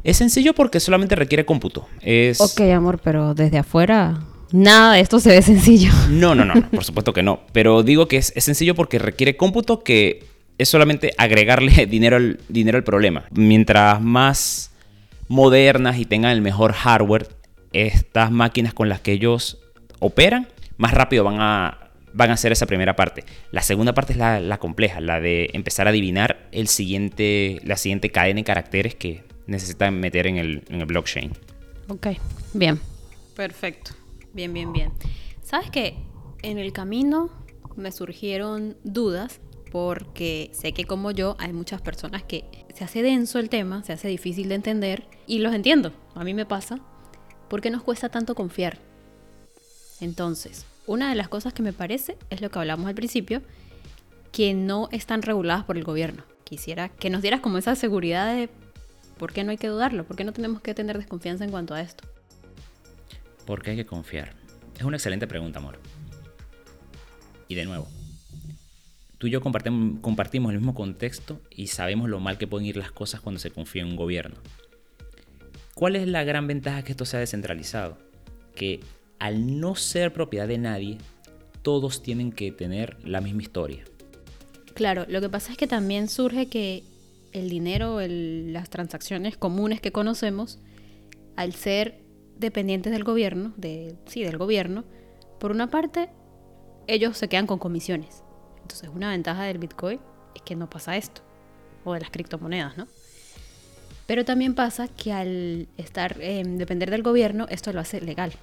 [0.04, 1.88] Es sencillo porque solamente requiere cómputo.
[2.02, 2.42] Es...
[2.42, 4.22] Ok, amor, pero desde afuera
[4.54, 5.92] nada de esto se ve sencillo.
[6.10, 7.42] No, no, no, por supuesto que no.
[7.52, 10.26] Pero digo que es, sencillo porque requiere cómputo que
[10.58, 13.26] es solamente agregarle dinero al, dinero al problema.
[13.32, 14.72] Mientras más
[15.28, 17.28] modernas y tengan el mejor hardware,
[17.74, 19.60] estas máquinas con las que ellos
[20.00, 21.80] operan, más rápido van a
[22.16, 23.24] van a hacer esa primera parte.
[23.50, 28.12] La segunda parte es la, compleja, la de empezar a adivinar el siguiente, la siguiente
[28.12, 31.32] cadena de caracteres que necesitan meter en el, en el blockchain.
[31.88, 32.10] Ok,
[32.54, 32.80] bien.
[33.36, 33.94] Perfecto.
[34.34, 34.92] Bien, bien, bien.
[35.44, 35.98] ¿Sabes que
[36.42, 37.30] En el camino
[37.78, 39.40] me surgieron dudas
[39.72, 42.44] porque sé que como yo hay muchas personas que
[42.76, 46.34] se hace denso el tema, se hace difícil de entender y los entiendo, a mí
[46.34, 46.80] me pasa.
[47.50, 48.78] ¿Por qué nos cuesta tanto confiar?
[50.02, 53.42] Entonces, una de las cosas que me parece es lo que hablamos al principio,
[54.32, 56.24] que no están reguladas por el gobierno.
[56.44, 58.50] Quisiera que nos dieras como esa seguridad de
[59.18, 61.74] por qué no hay que dudarlo, por qué no tenemos que tener desconfianza en cuanto
[61.74, 62.04] a esto.
[63.46, 64.34] ¿Por qué hay que confiar?
[64.78, 65.80] Es una excelente pregunta, amor.
[67.48, 67.88] Y de nuevo,
[69.18, 72.92] tú y yo compartimos, el mismo contexto y sabemos lo mal que pueden ir las
[72.92, 74.36] cosas cuando se confía en un gobierno.
[75.76, 77.98] ¿Cuál es la gran ventaja que esto sea descentralizado?
[78.56, 78.80] Que
[79.20, 80.98] al no ser propiedad de nadie,
[81.62, 83.84] todos tienen que tener la misma historia.
[84.74, 86.84] Claro, lo que pasa es que también surge que
[87.32, 90.60] el dinero, las transacciones comunes que conocemos,
[91.36, 92.03] al ser
[92.38, 94.84] dependientes del gobierno, de, sí, del gobierno,
[95.40, 96.10] por una parte,
[96.88, 98.24] ellos se quedan con comisiones.
[98.62, 100.00] Entonces, una ventaja del Bitcoin
[100.36, 101.22] es que no pasa esto,
[101.84, 102.88] o de las criptomonedas, ¿no?
[104.06, 108.34] Pero también pasa que al estar eh, depender del gobierno, esto lo hace legal.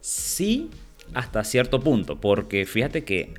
[0.00, 0.70] Sí,
[1.14, 3.34] hasta cierto punto, porque fíjate que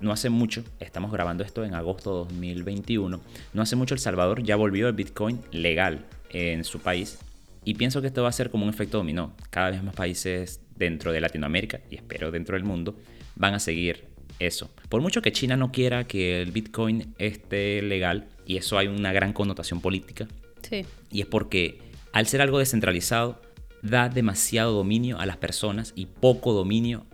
[0.00, 3.20] no hace mucho, estamos grabando esto en agosto de 2021,
[3.52, 7.18] no hace mucho El Salvador ya volvió el Bitcoin legal en su país
[7.64, 9.34] y pienso que esto va a ser como un efecto dominó.
[9.50, 12.96] Cada vez más países dentro de Latinoamérica y espero dentro del mundo
[13.36, 14.06] van a seguir
[14.38, 14.70] eso.
[14.88, 19.12] Por mucho que China no quiera que el Bitcoin esté legal, y eso hay una
[19.12, 20.26] gran connotación política,
[20.68, 20.84] sí.
[21.10, 21.78] y es porque
[22.12, 23.40] al ser algo descentralizado,
[23.82, 27.04] da demasiado dominio a las personas y poco dominio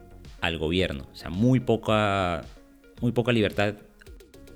[0.40, 1.06] al gobierno.
[1.12, 2.44] O sea, muy poca,
[3.00, 3.74] muy poca libertad.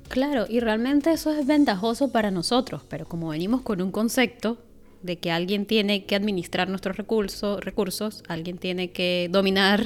[0.08, 4.58] Claro, y realmente eso es ventajoso para nosotros, pero como venimos con un concepto
[5.02, 9.84] de que alguien tiene que administrar nuestros recursos, recursos alguien tiene que dominar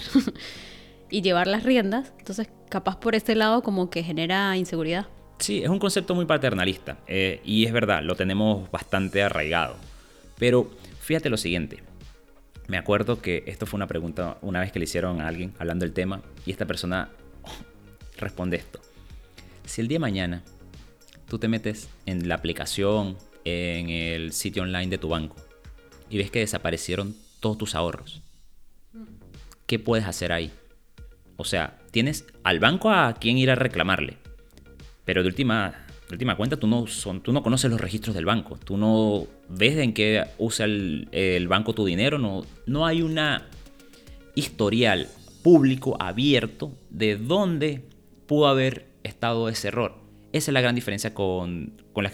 [1.11, 5.07] y llevar las riendas, entonces capaz por este lado como que genera inseguridad.
[5.39, 9.77] Sí, es un concepto muy paternalista eh, y es verdad, lo tenemos bastante arraigado.
[10.39, 11.83] Pero fíjate lo siguiente,
[12.69, 15.85] Me acuerdo que esto fue una pregunta una vez que le hicieron a alguien hablando
[15.85, 17.11] del tema y esta persona
[18.19, 18.81] responde esto.
[19.65, 20.43] Si el día mañana
[21.29, 25.37] tú te metes en la aplicación, en el sitio online de tu banco
[26.11, 28.21] y ves que desaparecieron todos tus ahorros,
[29.67, 30.51] ¿qué puedes hacer ahí?
[31.37, 34.17] O sea, tienes al banco a quien ir a reclamarle,
[35.05, 38.59] pero de última, última cuenta tú no, son, tú no conoces los registros del banco,
[38.59, 43.47] tú no ves en qué usa el, el banco tu dinero, no, no hay una
[44.35, 45.09] historial
[45.45, 47.85] público abierto de dónde
[48.27, 50.06] pudo haber estado ese error.
[50.37, 52.13] Esa es la gran diferencia con, con, las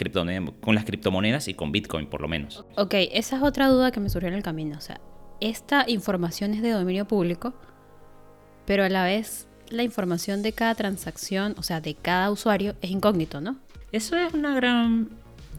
[0.60, 2.64] con las criptomonedas y con Bitcoin, por lo menos.
[2.76, 4.78] Ok, esa es otra duda que me surgió en el camino.
[4.78, 5.00] O sea,
[5.40, 7.52] esta información es de dominio público,
[8.64, 12.90] pero a la vez la información de cada transacción, o sea, de cada usuario, es
[12.90, 13.56] incógnito, ¿no?
[13.90, 15.08] Eso es una gran...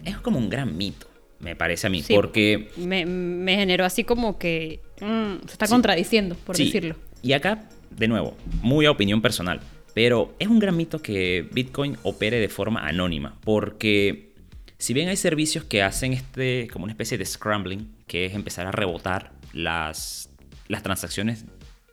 [0.06, 1.08] Es como un gran mito,
[1.40, 2.72] me parece a mí, porque...
[2.78, 4.80] Me, me, generó así como que...
[5.02, 6.96] Mm, se está contradiciendo, por decirlo.
[7.22, 9.60] Y acá, de nuevo, muy a opinión personal.
[9.94, 14.34] Pero es un gran mito que Bitcoin opere de forma anónima, porque
[14.78, 18.66] si bien hay servicios que hacen este como una especie de scrambling, que es empezar
[18.66, 20.30] a rebotar las,
[20.68, 21.46] las transacciones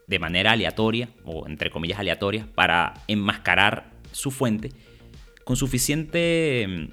[0.06, 4.72] de manera aleatoria, o entre comillas aleatoria, para enmascarar su fuente,
[5.44, 6.88] con suficiente,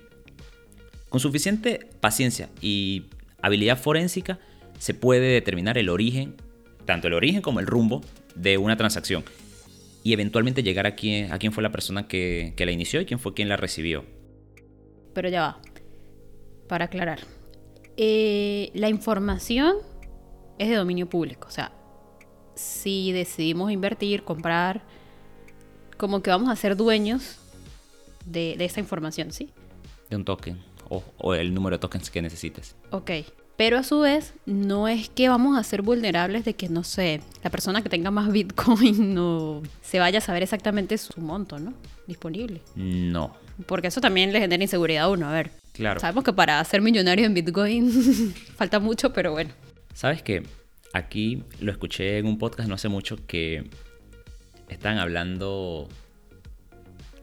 [1.10, 3.06] con suficiente paciencia y
[3.42, 4.40] habilidad forénsica
[4.78, 6.36] se puede determinar el origen,
[6.86, 8.02] tanto el origen como el rumbo
[8.36, 9.24] de una transacción
[10.08, 13.20] y eventualmente llegar a quién, a quién fue la persona que, la inició y quién
[13.20, 14.06] fue quien la recibió.
[15.14, 15.62] Pero ya va,
[16.70, 17.20] para aclarar.
[17.98, 19.76] Eh, la información
[20.58, 21.74] es de dominio público, o sea,
[22.56, 24.82] si decidimos invertir, comprar,
[25.98, 27.40] como que vamos a ser dueños
[28.26, 29.50] de, de esa información, ¿sí?
[30.10, 32.78] De un token o, o, el número de tokens que necesites.
[32.92, 33.12] Ok,
[33.58, 37.22] pero a su vez, no es que vamos a ser vulnerables de que, no sé,
[37.44, 41.74] la persona que tenga más Bitcoin no se vaya a saber exactamente su monto, ¿no?
[42.06, 42.62] Disponible.
[42.76, 43.36] No.
[43.66, 45.28] Porque eso también le genera inseguridad a uno.
[45.28, 45.52] A ver.
[45.74, 46.00] Claro.
[46.00, 47.92] Sabemos que para ser millonario en Bitcoin
[48.56, 49.50] falta mucho, pero bueno.
[49.94, 50.44] ¿Sabes qué?
[50.94, 53.70] Aquí lo escuché en un podcast no hace mucho que
[54.70, 55.90] están hablando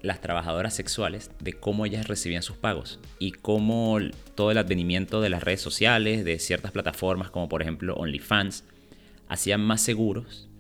[0.05, 3.99] las trabajadoras sexuales de cómo ellas recibían sus pagos y cómo
[4.35, 8.65] todo el advenimiento de las redes sociales, de ciertas plataformas como por ejemplo OnlyFans,
[9.29, 10.51] hacían más seguros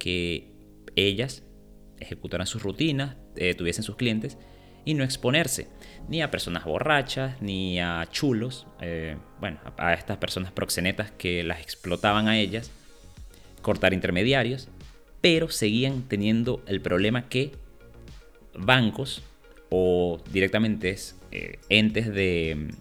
[0.00, 0.50] que
[0.96, 1.44] ellas
[2.00, 4.38] ejecutaran sus rutinas, eh, tuviesen sus clientes
[4.84, 5.68] y no exponerse
[6.08, 11.60] ni a personas borrachas, ni a chulos, eh, bueno, a estas personas proxenetas que las
[11.60, 12.72] explotaban a ellas,
[13.62, 14.68] cortar intermediarios,
[15.20, 17.52] pero seguían teniendo el problema que
[18.54, 19.22] bancos
[19.68, 20.96] o directamente
[21.32, 22.74] eh, entes de,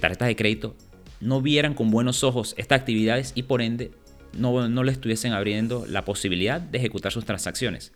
[0.00, 0.76] tarjetas de crédito
[1.20, 3.90] no vieran con buenos ojos estas actividades y por ende
[4.36, 7.92] no, no le estuviesen abriendo la posibilidad de ejecutar sus transacciones.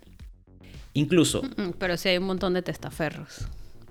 [0.94, 1.42] Incluso...
[1.42, 3.46] Mm, mm, pero si hay un montón de testaferros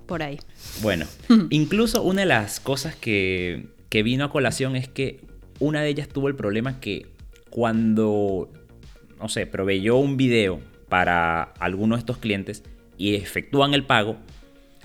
[0.06, 0.39] por ahí.
[0.82, 1.06] Bueno,
[1.50, 5.22] incluso una de las cosas que, que vino a colación es que
[5.60, 7.08] una de ellas tuvo el problema que
[7.50, 8.52] cuando,
[9.20, 12.63] no sé, proveyó un video para alguno de estos clientes,
[12.98, 14.18] y efectúan el pago,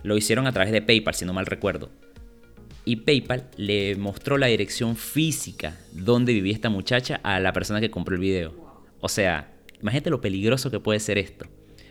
[0.03, 1.90] lo hicieron a través de PayPal, si no mal recuerdo.
[2.85, 7.90] Y PayPal le mostró la dirección física donde vivía esta muchacha a la persona que
[7.90, 8.55] compró el video.
[9.01, 11.46] O sea, imagínate lo peligroso que puede ser esto.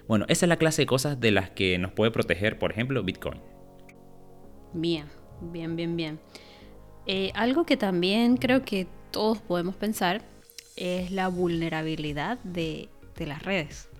[0.07, 3.01] Bueno, esa es la clase de cosas de las que nos puede proteger, por ejemplo,
[3.03, 3.39] Bitcoin.
[4.73, 5.05] Bien,
[5.39, 6.19] bien, bien, bien.
[7.07, 10.21] Eh, algo que también creo que todos podemos pensar
[10.75, 13.90] es la vulnerabilidad de, de las redes.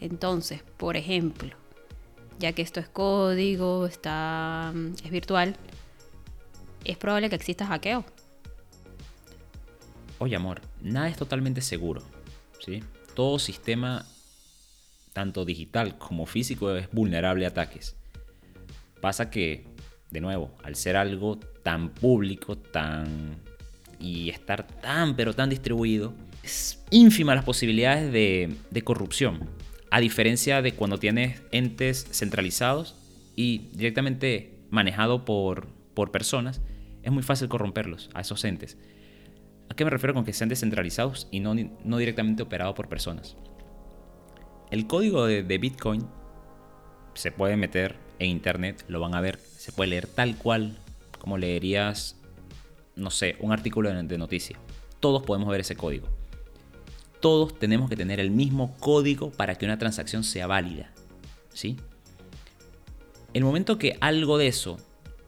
[0.00, 1.54] Entonces, por ejemplo,
[2.38, 5.56] ya que esto es código, está, mm, es virtual,
[6.84, 8.04] es probable que exista hackeo.
[10.18, 12.02] Oye, amor, nada es totalmente seguro.
[12.64, 12.82] ¿sí?
[13.14, 14.04] Todo sistema,
[15.12, 17.96] tanto digital como físico, es vulnerable a ataques.
[19.00, 19.64] Pasa que,
[20.10, 23.36] de nuevo, al ser algo tan público, tan.
[24.00, 29.48] y estar tan, pero tan distribuido, es ínfima las posibilidades de, de corrupción.
[29.90, 32.94] A diferencia de cuando tienes entes centralizados
[33.34, 36.60] y directamente manejado por, por personas,
[37.02, 38.76] es muy fácil corromperlos a esos entes.
[39.70, 43.36] ¿A qué me refiero con que sean descentralizados y no, no directamente operados por personas?
[44.70, 46.06] El código de, Bitcoin
[47.14, 50.76] se puede meter en internet, lo van a ver, se puede leer tal cual
[51.18, 52.16] como leerías,
[52.94, 54.58] no sé, un artículo de noticia.
[55.00, 56.17] Todos podemos ver ese código
[57.20, 60.92] todos tenemos que tener el mismo código para que una transacción sea válida.
[61.52, 61.76] ¿Sí?
[63.34, 64.78] El momento que algo de eso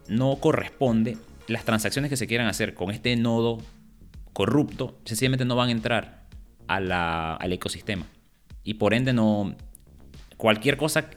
[0.08, 3.58] no corresponde, las transacciones que se quieran hacer con este nodo
[4.32, 6.26] corrupto, sencillamente no van a entrar
[6.68, 8.06] a al ecosistema.
[8.62, 9.54] Y por ende no...
[10.36, 11.10] Cualquier cosa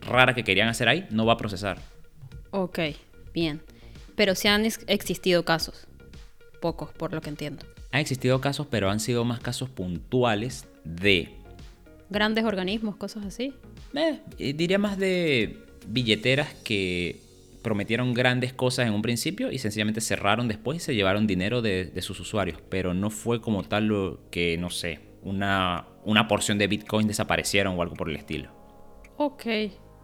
[0.00, 1.78] rara que querían hacer ahí no va a procesar.
[2.50, 2.78] Ok,
[3.32, 3.62] bien.
[4.16, 5.86] Pero sí han ex- existido casos.
[6.60, 7.64] Pocos, por lo que entiendo.
[7.96, 11.30] Han existido casos, pero han sido más casos puntuales de...
[12.10, 13.54] Grandes organismos, cosas así.
[14.38, 17.22] eh, diría más de billeteras que
[17.62, 21.86] prometieron grandes cosas en un principio y sencillamente cerraron después y se llevaron dinero de,
[21.86, 22.58] de sus usuarios.
[22.68, 27.78] Pero no fue como tal lo que, no sé, una, una porción de Bitcoin desaparecieron
[27.78, 28.50] o algo por el estilo.
[29.16, 29.46] Ok,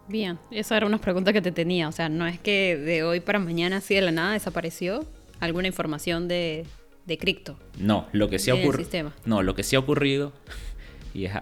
[0.07, 0.39] bien.
[0.49, 1.89] Esa era una pregunta que te tenía.
[1.89, 5.05] O sea, no es que de hoy para mañana así de la nada desapareció
[5.39, 6.65] alguna información de,
[7.05, 7.57] de cripto.
[7.77, 9.11] No, lo que sí ha ocurrido.
[9.25, 10.33] No, lo que sí ha ocurrido.
[11.15, 11.33] Y es,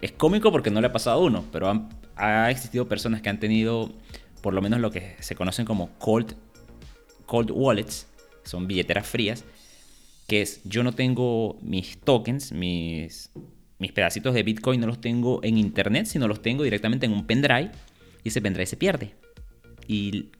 [0.00, 3.28] es cómico porque no le ha pasado a uno, pero han- ha existido personas que
[3.28, 3.92] han tenido
[4.42, 6.34] por lo menos lo que se conocen como cold,
[7.26, 8.08] cold wallets,
[8.42, 9.44] son billeteras frías,
[10.26, 13.30] que es yo no tengo mis tokens, mis,
[13.78, 17.24] mis pedacitos de Bitcoin no los tengo en internet, sino los tengo directamente en un
[17.26, 17.70] pendrive
[18.24, 19.14] y ese pendrive se pierde.
[19.86, 20.30] Y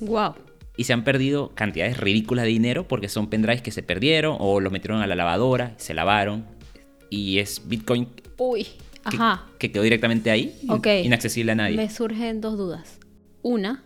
[0.00, 0.34] Wow.
[0.76, 4.60] Y se han perdido cantidades ridículas de dinero porque son pendrives que se perdieron o
[4.60, 6.44] los metieron a la lavadora, se lavaron
[7.10, 8.66] y es Bitcoin que, Uy.
[9.04, 9.46] Ajá.
[9.58, 10.86] que quedó directamente ahí, in- Ok.
[11.04, 11.76] inaccesible a nadie.
[11.76, 12.98] Me surgen dos dudas.
[13.42, 13.84] Una,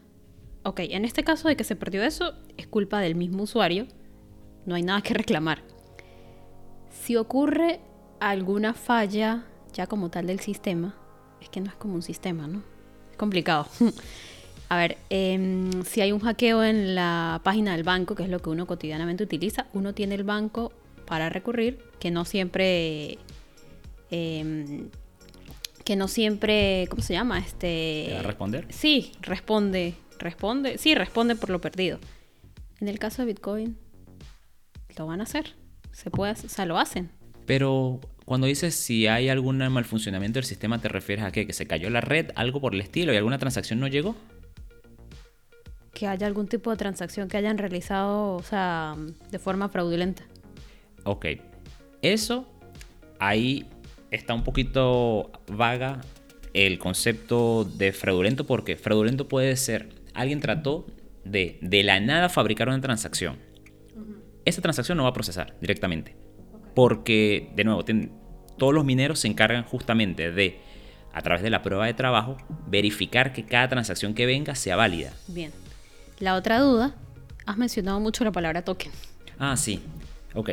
[0.65, 3.87] ok, en este caso de que se perdió eso, es culpa del mismo usuario.
[4.67, 5.63] No hay nada que reclamar.
[6.91, 7.81] Si ocurre
[8.21, 10.95] alguna falla ya como tal del sistema,
[11.41, 12.63] es que no es como un sistema, ¿no?
[13.11, 13.67] Es complicado.
[14.71, 18.39] A ver, em, si hay un hackeo en la página del banco, que es lo
[18.41, 20.73] que uno cotidianamente utiliza, uno tiene el banco
[21.07, 23.19] para recurrir, que no siempre
[24.13, 24.89] em,
[25.85, 27.39] que no siempre, ¿cómo se llama?
[27.41, 28.67] Este, ¿Te va a responder?
[28.71, 31.99] Sí, responde, responde, sí, responde por lo perdido.
[32.81, 33.77] En el caso de Bitcoin,
[34.97, 35.55] lo van a hacer,
[35.93, 37.11] se puede, hacer- o sea, lo hacen.
[37.47, 41.45] Pero cuando dices si hay algún mal funcionamiento del sistema, ¿te refieres a qué?
[41.47, 42.31] ¿Que se cayó la red?
[42.37, 43.13] ¿Algo por el estilo?
[43.13, 44.15] ¿Y alguna transacción no llegó?
[46.01, 48.97] Que haya algún tipo de transacción que hayan realizado, o sea,
[49.31, 50.23] de forma fraudulenta.
[51.05, 51.27] Ok.
[52.01, 52.49] Eso,
[53.19, 53.67] ahí
[54.11, 56.01] está un poquito vaga
[56.55, 60.87] el concepto de fraudulento porque fraudulento puede ser, alguien trató
[61.27, 63.37] de de la nada fabricar una transacción.
[64.47, 66.17] Esa transacción no va a procesar directamente.
[66.75, 67.85] Porque, de nuevo,
[68.57, 70.61] todos los mineros se encargan justamente de,
[71.13, 75.13] a través de la prueba de trabajo, verificar que cada transacción que venga sea válida.
[75.29, 75.53] Bien.
[76.21, 76.95] La otra duda,
[77.47, 78.93] has mencionado mucho la palabra token.
[79.39, 79.81] Ah, sí.
[80.35, 80.51] Ok.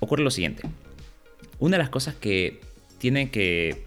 [0.00, 0.68] Ocurre lo siguiente.
[1.60, 2.60] Una de las cosas que
[2.98, 3.86] tiene que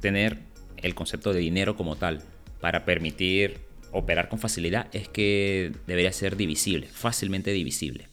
[0.00, 0.38] tener
[0.76, 2.22] el concepto de dinero como tal
[2.60, 3.58] para permitir
[3.90, 8.06] operar con facilidad es que debería ser divisible, fácilmente divisible.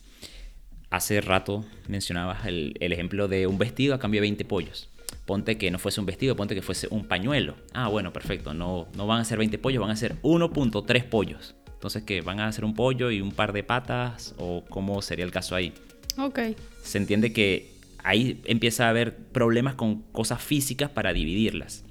[0.90, 4.90] Hace rato mencionabas el, ejemplo de un vestido a cambio de 20 pollos.
[5.26, 7.56] Ponte que no fuese un vestido, ponte que fuese un pañuelo.
[7.74, 8.54] Ah, bueno, perfecto.
[8.54, 11.56] No, no van a ser 20 pollos, van a ser 1.3 pollos.
[11.84, 12.22] Entonces, ¿qué?
[12.22, 14.34] ¿Van a ser un pollo y un par de patas?
[14.38, 15.74] ¿O cómo sería el caso ahí?
[16.18, 16.40] Ok.
[16.82, 17.74] Se entiende que
[18.06, 21.84] ahí empieza a haber problemas con cosas físicas para dividirlas.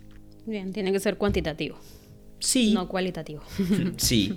[0.47, 1.77] Bien, tiene que ser cuantitativo,
[2.39, 2.73] Sí.
[2.73, 3.43] no cualitativo.
[3.99, 4.33] Sí.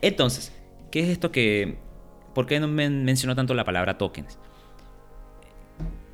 [0.00, 0.50] Entonces,
[0.90, 1.76] ¿qué es esto que...
[2.34, 4.36] ¿Por qué no men- menciono tanto la palabra tokens?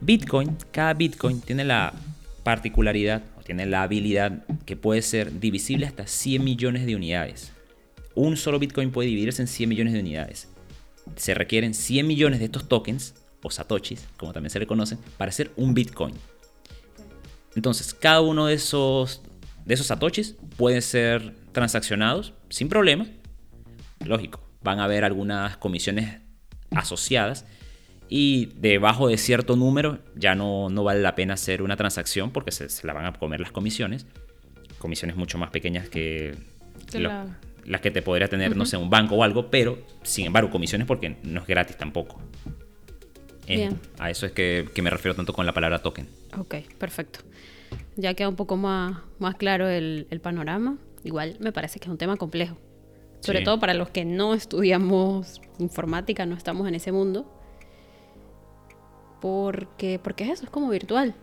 [0.03, 1.95] Bitcoin, cada Bitcoin tiene la
[2.43, 7.53] particularidad o tiene la habilidad que puede ser divisible hasta 100 millones de unidades.
[8.19, 10.49] Un solo Bitcoin puede dividirse en 100 millones de unidades.
[11.17, 15.29] Se requieren 100 millones de estos tokens, o satoshis, como también se le conocen, para
[15.29, 16.15] hacer un Bitcoin.
[17.55, 19.23] Entonces, cada uno de esos,
[19.65, 23.07] de esos satoshis pueden ser transaccionados sin problema.
[24.05, 26.21] Lógico, van a haber algunas comisiones
[26.73, 27.47] asociadas
[28.09, 32.51] y debajo de cierto número ya no, no vale la pena hacer una transacción porque
[32.53, 34.07] se, se la van a comer las comisiones.
[34.79, 36.35] Comisiones mucho más pequeñas que
[36.99, 40.27] lo- la- las que te podría tener, no sé, un banco o algo, pero sin
[40.27, 42.21] embargo, comisiones porque no es gratis tampoco.
[43.47, 46.07] Eh, a eso es que, que me refiero tanto con la palabra token.
[46.39, 47.21] Ok, perfecto.
[47.97, 50.77] Ya queda un poco más, más claro el, el panorama.
[51.05, 52.57] Igual me parece que es un tema complejo.
[53.21, 53.45] Sobre Sí.
[53.45, 57.27] todo para los que no estudiamos informática, no estamos en ese mundo.
[59.21, 61.15] Porque, porque es eso, es como virtual.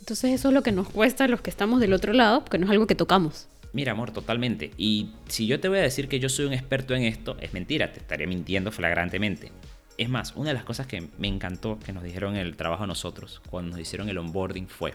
[0.00, 2.58] Entonces eso es lo que nos cuesta a los que estamos del otro lado, porque
[2.58, 3.48] no es algo que tocamos.
[3.72, 4.70] Mira, amor, totalmente.
[4.76, 7.54] Y si yo te voy a decir que yo soy un experto en esto, es
[7.54, 9.50] mentira, te estaría mintiendo flagrantemente.
[9.98, 12.86] Es más, una de las cosas que me encantó que nos dijeron el trabajo a
[12.86, 14.94] nosotros, cuando nos hicieron el onboarding, fue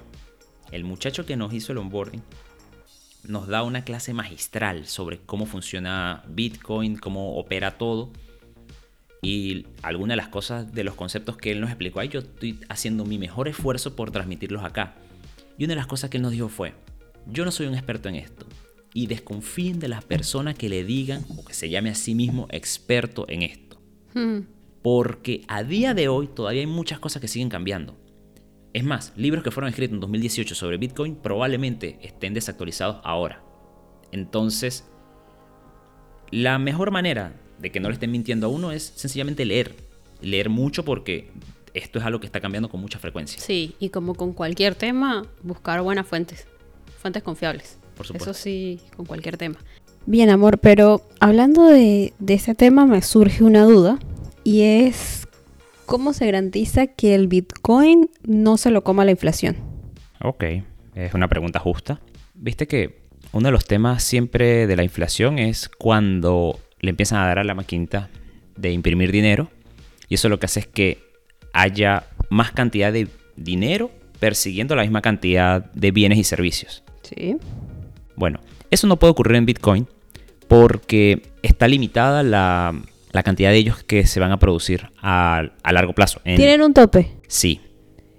[0.71, 2.21] el muchacho que nos hizo el onboarding
[3.27, 8.11] nos da una clase magistral sobre cómo funciona Bitcoin, cómo opera todo.
[9.21, 12.59] Y algunas de las cosas, de los conceptos que él nos explicó ahí, yo estoy
[12.69, 14.95] haciendo mi mejor esfuerzo por transmitirlos acá.
[15.57, 16.73] Y una de las cosas que él nos dijo fue,
[17.25, 18.45] yo no soy un experto en esto.
[18.97, 22.47] Y desconfíen de las personas que le digan o que se llame a sí mismo
[22.49, 23.79] experto en esto.
[24.15, 24.39] Hmm.
[24.81, 27.95] Porque a día de hoy todavía hay muchas cosas que siguen cambiando.
[28.73, 33.43] Es más, libros que fueron escritos en 2018 sobre Bitcoin probablemente estén desactualizados ahora.
[34.11, 34.83] Entonces,
[36.31, 39.75] la mejor manera de que no le estén mintiendo a uno es sencillamente leer.
[40.21, 41.29] Leer mucho porque
[41.75, 43.39] esto es algo que está cambiando con mucha frecuencia.
[43.39, 46.47] Sí, y como con cualquier tema, buscar buenas fuentes,
[46.99, 47.77] fuentes confiables.
[47.97, 48.31] Por supuesto.
[48.31, 49.57] Eso sí, con cualquier tema.
[50.05, 53.99] Bien, amor, pero hablando de, de ese tema me surge una duda
[54.43, 55.27] y es
[55.85, 59.57] cómo se garantiza que el Bitcoin no se lo coma la inflación.
[60.21, 60.43] Ok,
[60.95, 61.99] es una pregunta justa.
[62.35, 67.27] Viste que uno de los temas siempre de la inflación es cuando le empiezan a
[67.27, 68.09] dar a la maquinita
[68.55, 69.49] de imprimir dinero
[70.09, 70.99] y eso lo que hace es que
[71.53, 76.83] haya más cantidad de dinero persiguiendo la misma cantidad de bienes y servicios.
[77.03, 77.37] Sí.
[78.17, 78.41] Bueno,
[78.71, 79.87] eso no puede ocurrir en Bitcoin
[80.49, 82.77] porque está limitada la,
[83.11, 86.19] la cantidad de ellos que se van a producir a, a largo plazo.
[86.25, 87.11] En- ¿Tienen un tope?
[87.27, 87.61] Sí.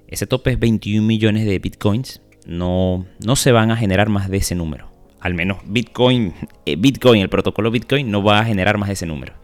[0.09, 2.23] Ese tope es 21 millones de bitcoins.
[2.47, 4.89] No, no se van a generar más de ese número.
[5.21, 6.33] Al menos Bitcoin,
[6.65, 9.35] eh, Bitcoin, el protocolo Bitcoin, no va a generar más de ese número.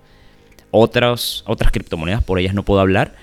[0.71, 3.15] Otras, otras criptomonedas, por ellas no puedo hablar.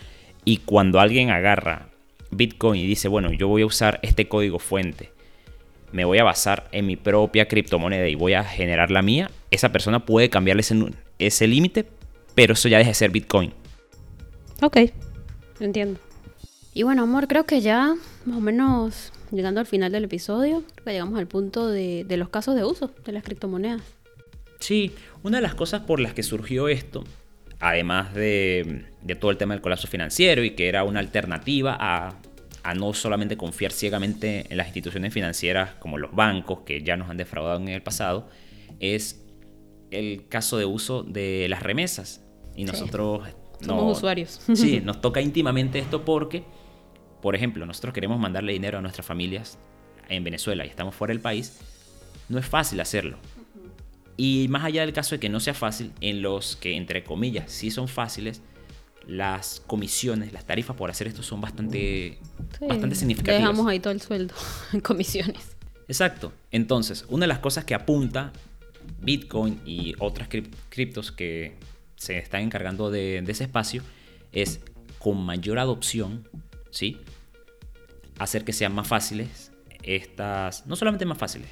[0.45, 1.87] Y cuando alguien agarra
[2.29, 5.11] Bitcoin y dice, bueno, yo voy a usar este código fuente,
[5.91, 9.71] me voy a basar en mi propia criptomoneda y voy a generar la mía, esa
[9.71, 10.63] persona puede cambiarle
[11.19, 11.85] ese, límite,
[12.35, 13.53] pero eso ya deja de ser Bitcoin.
[14.61, 14.77] Ok,
[15.59, 15.99] entiendo.
[16.73, 20.85] Y bueno, amor, creo que ya más o menos llegando al final del episodio, creo
[20.85, 23.81] que llegamos al punto de, de los casos de uso de las criptomonedas.
[24.59, 27.03] Sí, una de las cosas por las que surgió esto,
[27.59, 32.15] además de, de todo el tema del colapso financiero y que era una alternativa a,
[32.63, 37.09] a no solamente confiar ciegamente en las instituciones financieras como los bancos que ya nos
[37.09, 38.29] han defraudado en el pasado,
[38.79, 39.25] es
[39.89, 42.23] el caso de uso de las remesas.
[42.55, 43.27] Y nosotros...
[43.61, 44.41] Somos no- usuarios.
[44.55, 46.43] Sí, nos toca íntimamente esto porque,
[47.21, 49.57] por ejemplo, nosotros queremos mandarle dinero a nuestras familias
[50.09, 51.59] en Venezuela y estamos fuera del país.
[52.29, 53.17] No es fácil hacerlo.
[54.17, 57.51] Y más allá del caso de que no sea fácil, en los que, entre comillas,
[57.51, 58.41] sí son fáciles,
[59.11, 62.17] las comisiones, las tarifas por hacer esto son bastante,
[62.57, 63.41] Sí, bastante significativas.
[63.41, 64.33] Dejamos ahí todo el sueldo
[64.73, 65.55] en comisiones.
[65.87, 66.31] Exacto.
[66.51, 68.31] Entonces, una de las cosas que apunta
[69.01, 71.55] Bitcoin y otras crip- criptos que
[71.97, 73.83] se están encargando de, de ese espacio
[74.31, 74.61] es
[74.99, 76.27] con mayor adopción,
[76.69, 76.97] ¿sí?
[78.19, 79.51] Hacer que sean más fáciles
[79.83, 81.49] estas, no solamente más fáciles,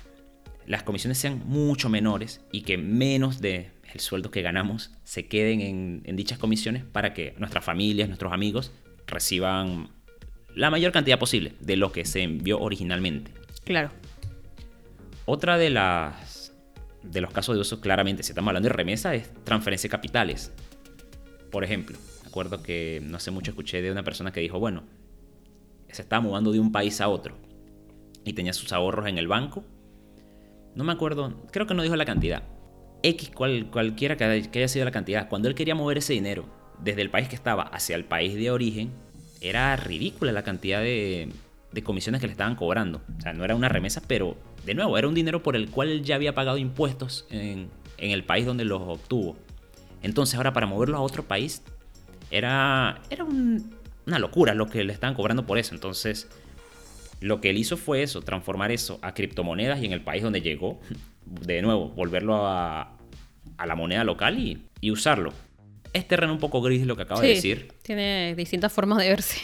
[0.67, 5.61] las comisiones sean mucho menores y que menos de el sueldo que ganamos se queden
[5.61, 8.71] en, en dichas comisiones para que nuestras familias, nuestros amigos
[9.07, 9.89] reciban
[10.55, 13.31] la mayor cantidad posible de lo que se envió originalmente.
[13.63, 13.89] Claro.
[15.25, 16.53] Otra de las
[17.03, 20.51] de los casos de uso, claramente, si estamos hablando de remesa, es transferencia de capitales.
[21.51, 24.83] Por ejemplo, me acuerdo que no hace mucho escuché de una persona que dijo, bueno,
[25.89, 27.35] se estaba mudando de un país a otro
[28.25, 29.63] y tenía sus ahorros en el banco.
[30.75, 32.43] No me acuerdo, creo que no dijo la cantidad.
[33.03, 35.29] X, cual, cualquiera que haya, sido la cantidad.
[35.29, 36.45] Cuando él quería mover ese dinero
[36.83, 38.91] desde el país que estaba hacia el país de origen,
[39.41, 41.29] era ridícula la cantidad de,
[41.71, 43.01] de comisiones que le estaban cobrando.
[43.17, 44.35] O sea, no era una remesa, pero
[44.65, 48.11] de nuevo, era un dinero por el cual él ya había pagado impuestos en, en
[48.11, 49.37] el país donde los obtuvo.
[50.01, 51.61] Entonces ahora para moverlo a otro país
[52.31, 53.75] era, era un-
[54.07, 55.73] una locura lo que le estaban cobrando por eso.
[55.75, 56.27] Entonces
[57.21, 60.41] lo que él hizo fue eso, transformar eso a criptomonedas y en el país donde
[60.41, 60.79] llegó,
[61.29, 62.97] de nuevo, volverlo a,
[63.57, 65.33] a la moneda local y, y usarlo.
[65.93, 67.73] Es terreno un poco gris lo que acabo de decir.
[67.81, 69.39] Tiene distintas formas de verse.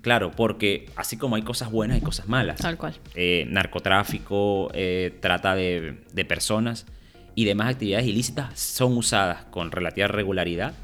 [0.00, 2.58] Claro, porque así como hay cosas buenas, hay cosas malas.
[2.58, 2.94] Tal cual.
[3.14, 6.86] Eh, narcotráfico, eh, trata de, de personas
[7.34, 10.74] y demás actividades ilícitas son usadas con relativa regularidad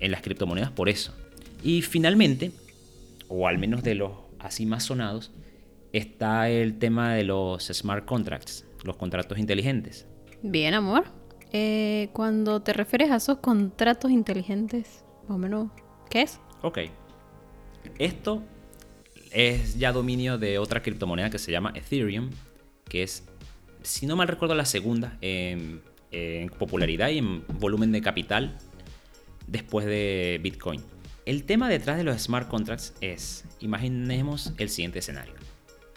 [0.00, 1.14] en las criptomonedas por eso.
[1.62, 2.50] Y finalmente,
[3.28, 5.32] o al menos de los así más sonados,
[5.92, 10.06] está el tema de los smart contracts, los contratos inteligentes.
[10.42, 11.04] Bien, amor.
[11.52, 15.70] Eh, cuando te refieres a esos contratos inteligentes, más o menos,
[16.08, 16.40] ¿qué es?
[16.62, 16.78] Ok.
[17.98, 18.42] Esto
[19.30, 22.30] es ya dominio de otra criptomoneda que se llama Ethereum,
[22.88, 23.24] que es,
[23.82, 28.58] si no mal recuerdo, la segunda en, en popularidad y en volumen de capital
[29.46, 30.82] después de Bitcoin.
[31.24, 35.34] El tema detrás de los smart contracts es, imaginemos el siguiente escenario.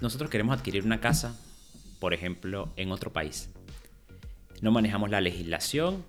[0.02, 1.40] Nosotros queremos adquirir una casa,
[2.06, 3.50] por ejemplo, en otro país.
[4.62, 6.06] No manejamos la legislación,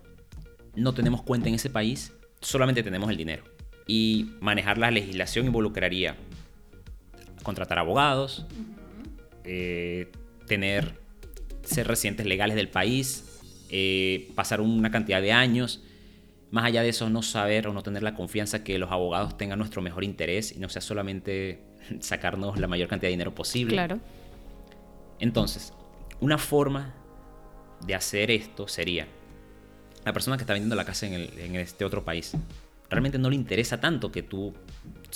[0.74, 3.44] no tenemos cuenta en ese país solamente tenemos el dinero.
[3.86, 6.16] Y manejar la legislación involucraría
[7.42, 8.44] contratar abogados,
[9.44, 10.12] eh,
[10.46, 11.00] tener,
[11.62, 13.40] ser residentes legales del país,
[13.70, 15.82] eh, pasar una cantidad de años.
[16.50, 19.58] Más allá de eso, no saber o no tener la confianza que los abogados tengan
[19.58, 21.62] nuestro mejor interés y no sea solamente
[22.00, 23.72] sacarnos la mayor cantidad de dinero posible.
[23.72, 23.98] Claro.
[25.18, 25.72] Entonces,
[26.20, 26.94] una forma
[27.84, 29.06] de hacer esto sería,
[30.04, 32.32] la persona que está vendiendo la casa en, este otro país,
[32.88, 34.54] realmente no le interesa tanto que tú,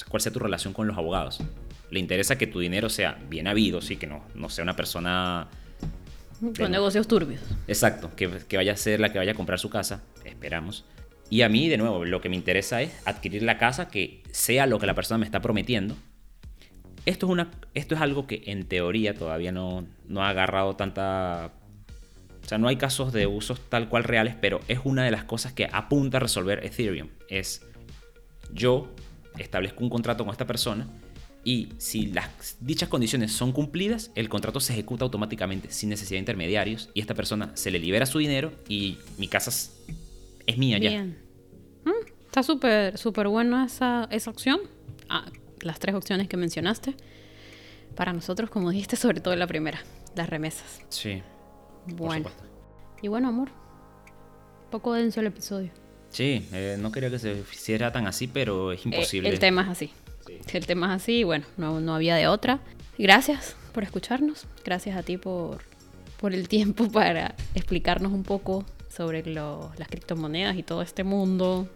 [0.09, 1.41] cuál sea tu relación con los abogados.
[1.91, 5.49] Le interesa que tu dinero sea bien habido, sí, que no, no sea una persona...
[6.41, 7.43] Con negocios turbios.
[7.69, 10.85] Exacto, que, que vaya a ser la que vaya a comprar su casa, esperamos.
[11.29, 14.67] Y a mí, de nuevo, lo que me interesa es adquirir la casa que sea
[14.67, 15.97] lo que la persona me está prometiendo.
[17.07, 17.35] Esto
[17.75, 19.87] es, es algo que en teoría todavía no,
[20.17, 21.53] ha agarrado tanta
[22.43, 25.25] o sea, no hay casos de usos tal cual reales, pero es una de las
[25.25, 27.09] cosas que apunta a resolver Ethereum.
[27.29, 27.65] Es
[28.53, 28.89] yo
[29.39, 30.89] establezco un contrato con esta persona
[31.45, 36.21] y si las dichas condiciones son cumplidas, el contrato se ejecuta automáticamente sin necesidad de
[36.21, 39.51] intermediarios y esta persona se le libera su dinero y mi casa
[40.47, 41.05] es mía ya.
[41.05, 41.91] Mm,
[42.27, 44.61] está súper súper buena esa, esa opción.
[45.09, 45.25] Ah,
[45.63, 46.95] las tres opciones que mencionaste.
[47.95, 49.81] Para nosotros, como dijiste, sobre todo la primera,
[50.15, 50.81] las remesas.
[50.89, 51.23] Sí.
[51.87, 52.31] Bueno.
[53.03, 53.51] Y bueno, amor.
[54.71, 55.71] Poco denso el episodio.
[56.11, 59.29] Sí, eh, no quería que se hiciera tan así, pero es eh, imposible.
[59.29, 59.91] el tema es así.
[60.53, 62.61] El tema es así y bueno, no, no había de otra.
[62.99, 64.47] Gracias por escucharnos.
[64.65, 65.59] Gracias a ti por,
[66.21, 71.69] por el tiempo para explicarnos un poco sobre las criptomonedas y todo este mundo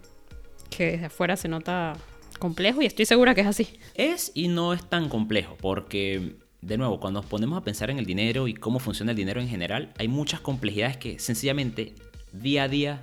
[0.69, 1.97] que desde afuera se nota
[2.45, 3.69] complejo y estoy segura que es así.
[3.95, 7.99] Es y no es tan complejo porque de nuevo, cuando nos ponemos a pensar en
[7.99, 11.95] el dinero y cómo funciona el dinero en general, hay muchas complejidades que sencillamente
[12.33, 13.03] día a día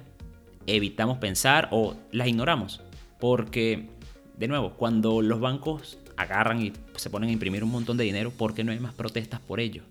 [0.68, 2.82] evitamos pensar o las ignoramos.
[3.20, 3.90] Porque,
[4.38, 8.32] de nuevo, cuando los bancos agarran y se ponen a imprimir un montón de dinero,
[8.32, 9.84] ¿por qué no hay más protestas por ello?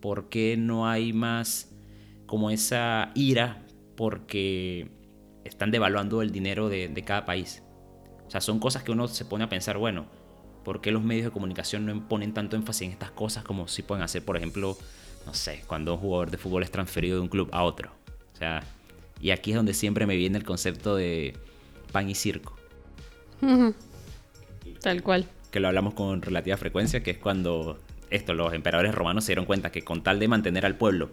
[0.00, 1.70] ¿Por qué no hay más
[2.26, 3.62] como esa ira
[3.96, 4.88] porque
[5.44, 7.62] están devaluando el dinero de, de cada país?
[8.32, 10.06] O sea, son cosas que uno se pone a pensar, bueno,
[10.64, 13.82] ¿Por qué los medios de comunicación no ponen tanto énfasis en estas cosas como si
[13.82, 14.76] pueden hacer, por ejemplo,
[15.26, 17.90] no sé, cuando un jugador de fútbol es transferido de un club a otro?
[18.32, 18.62] O sea,
[19.20, 21.36] y aquí es donde siempre me viene el concepto de
[21.90, 22.56] pan y circo.
[24.80, 25.26] Tal cual.
[25.50, 27.78] Que lo hablamos con relativa frecuencia, que es cuando
[28.10, 31.10] esto, los emperadores romanos se dieron cuenta que con tal de mantener al pueblo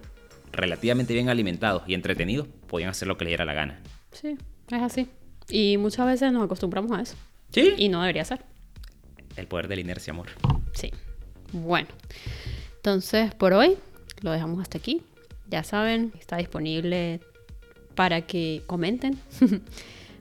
[0.52, 3.82] relativamente bien alimentados y entretenidos, podían hacer lo que les diera la gana.
[4.12, 4.38] Sí,
[4.70, 5.10] es así.
[5.50, 7.16] Y muchas veces nos acostumbramos a eso.
[7.52, 7.74] Sí.
[7.78, 8.44] Y no debería ser.
[9.36, 10.28] El poder de la inercia, amor.
[10.74, 10.92] Sí.
[11.52, 11.88] Bueno.
[12.78, 13.78] Entonces, por hoy
[14.22, 15.02] lo dejamos hasta aquí.
[15.50, 17.22] Ya saben, está disponible
[17.96, 19.20] para que comenten.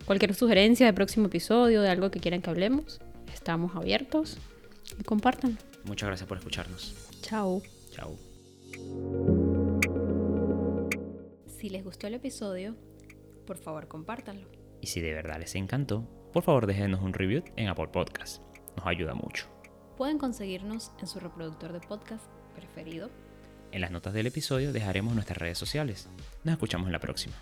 [0.07, 3.01] Cualquier sugerencia de próximo episodio, de algo que quieran que hablemos,
[3.33, 4.39] estamos abiertos
[4.99, 5.59] y compartan.
[5.85, 6.95] Muchas gracias por escucharnos.
[7.21, 7.63] Chao.
[7.93, 8.17] Chao.
[11.59, 12.75] Si les gustó el episodio,
[13.47, 14.58] por favor compártanlo.
[14.81, 18.43] Y si de verdad les encantó, por favor déjenos un review en Apple Podcast
[18.79, 19.47] nos ayuda mucho.
[19.97, 22.25] Pueden conseguirnos en su reproductor de podcast
[22.55, 23.11] preferido.
[23.73, 26.09] En las notas del episodio dejaremos nuestras redes sociales.
[26.45, 27.35] Nos escuchamos en la próxima.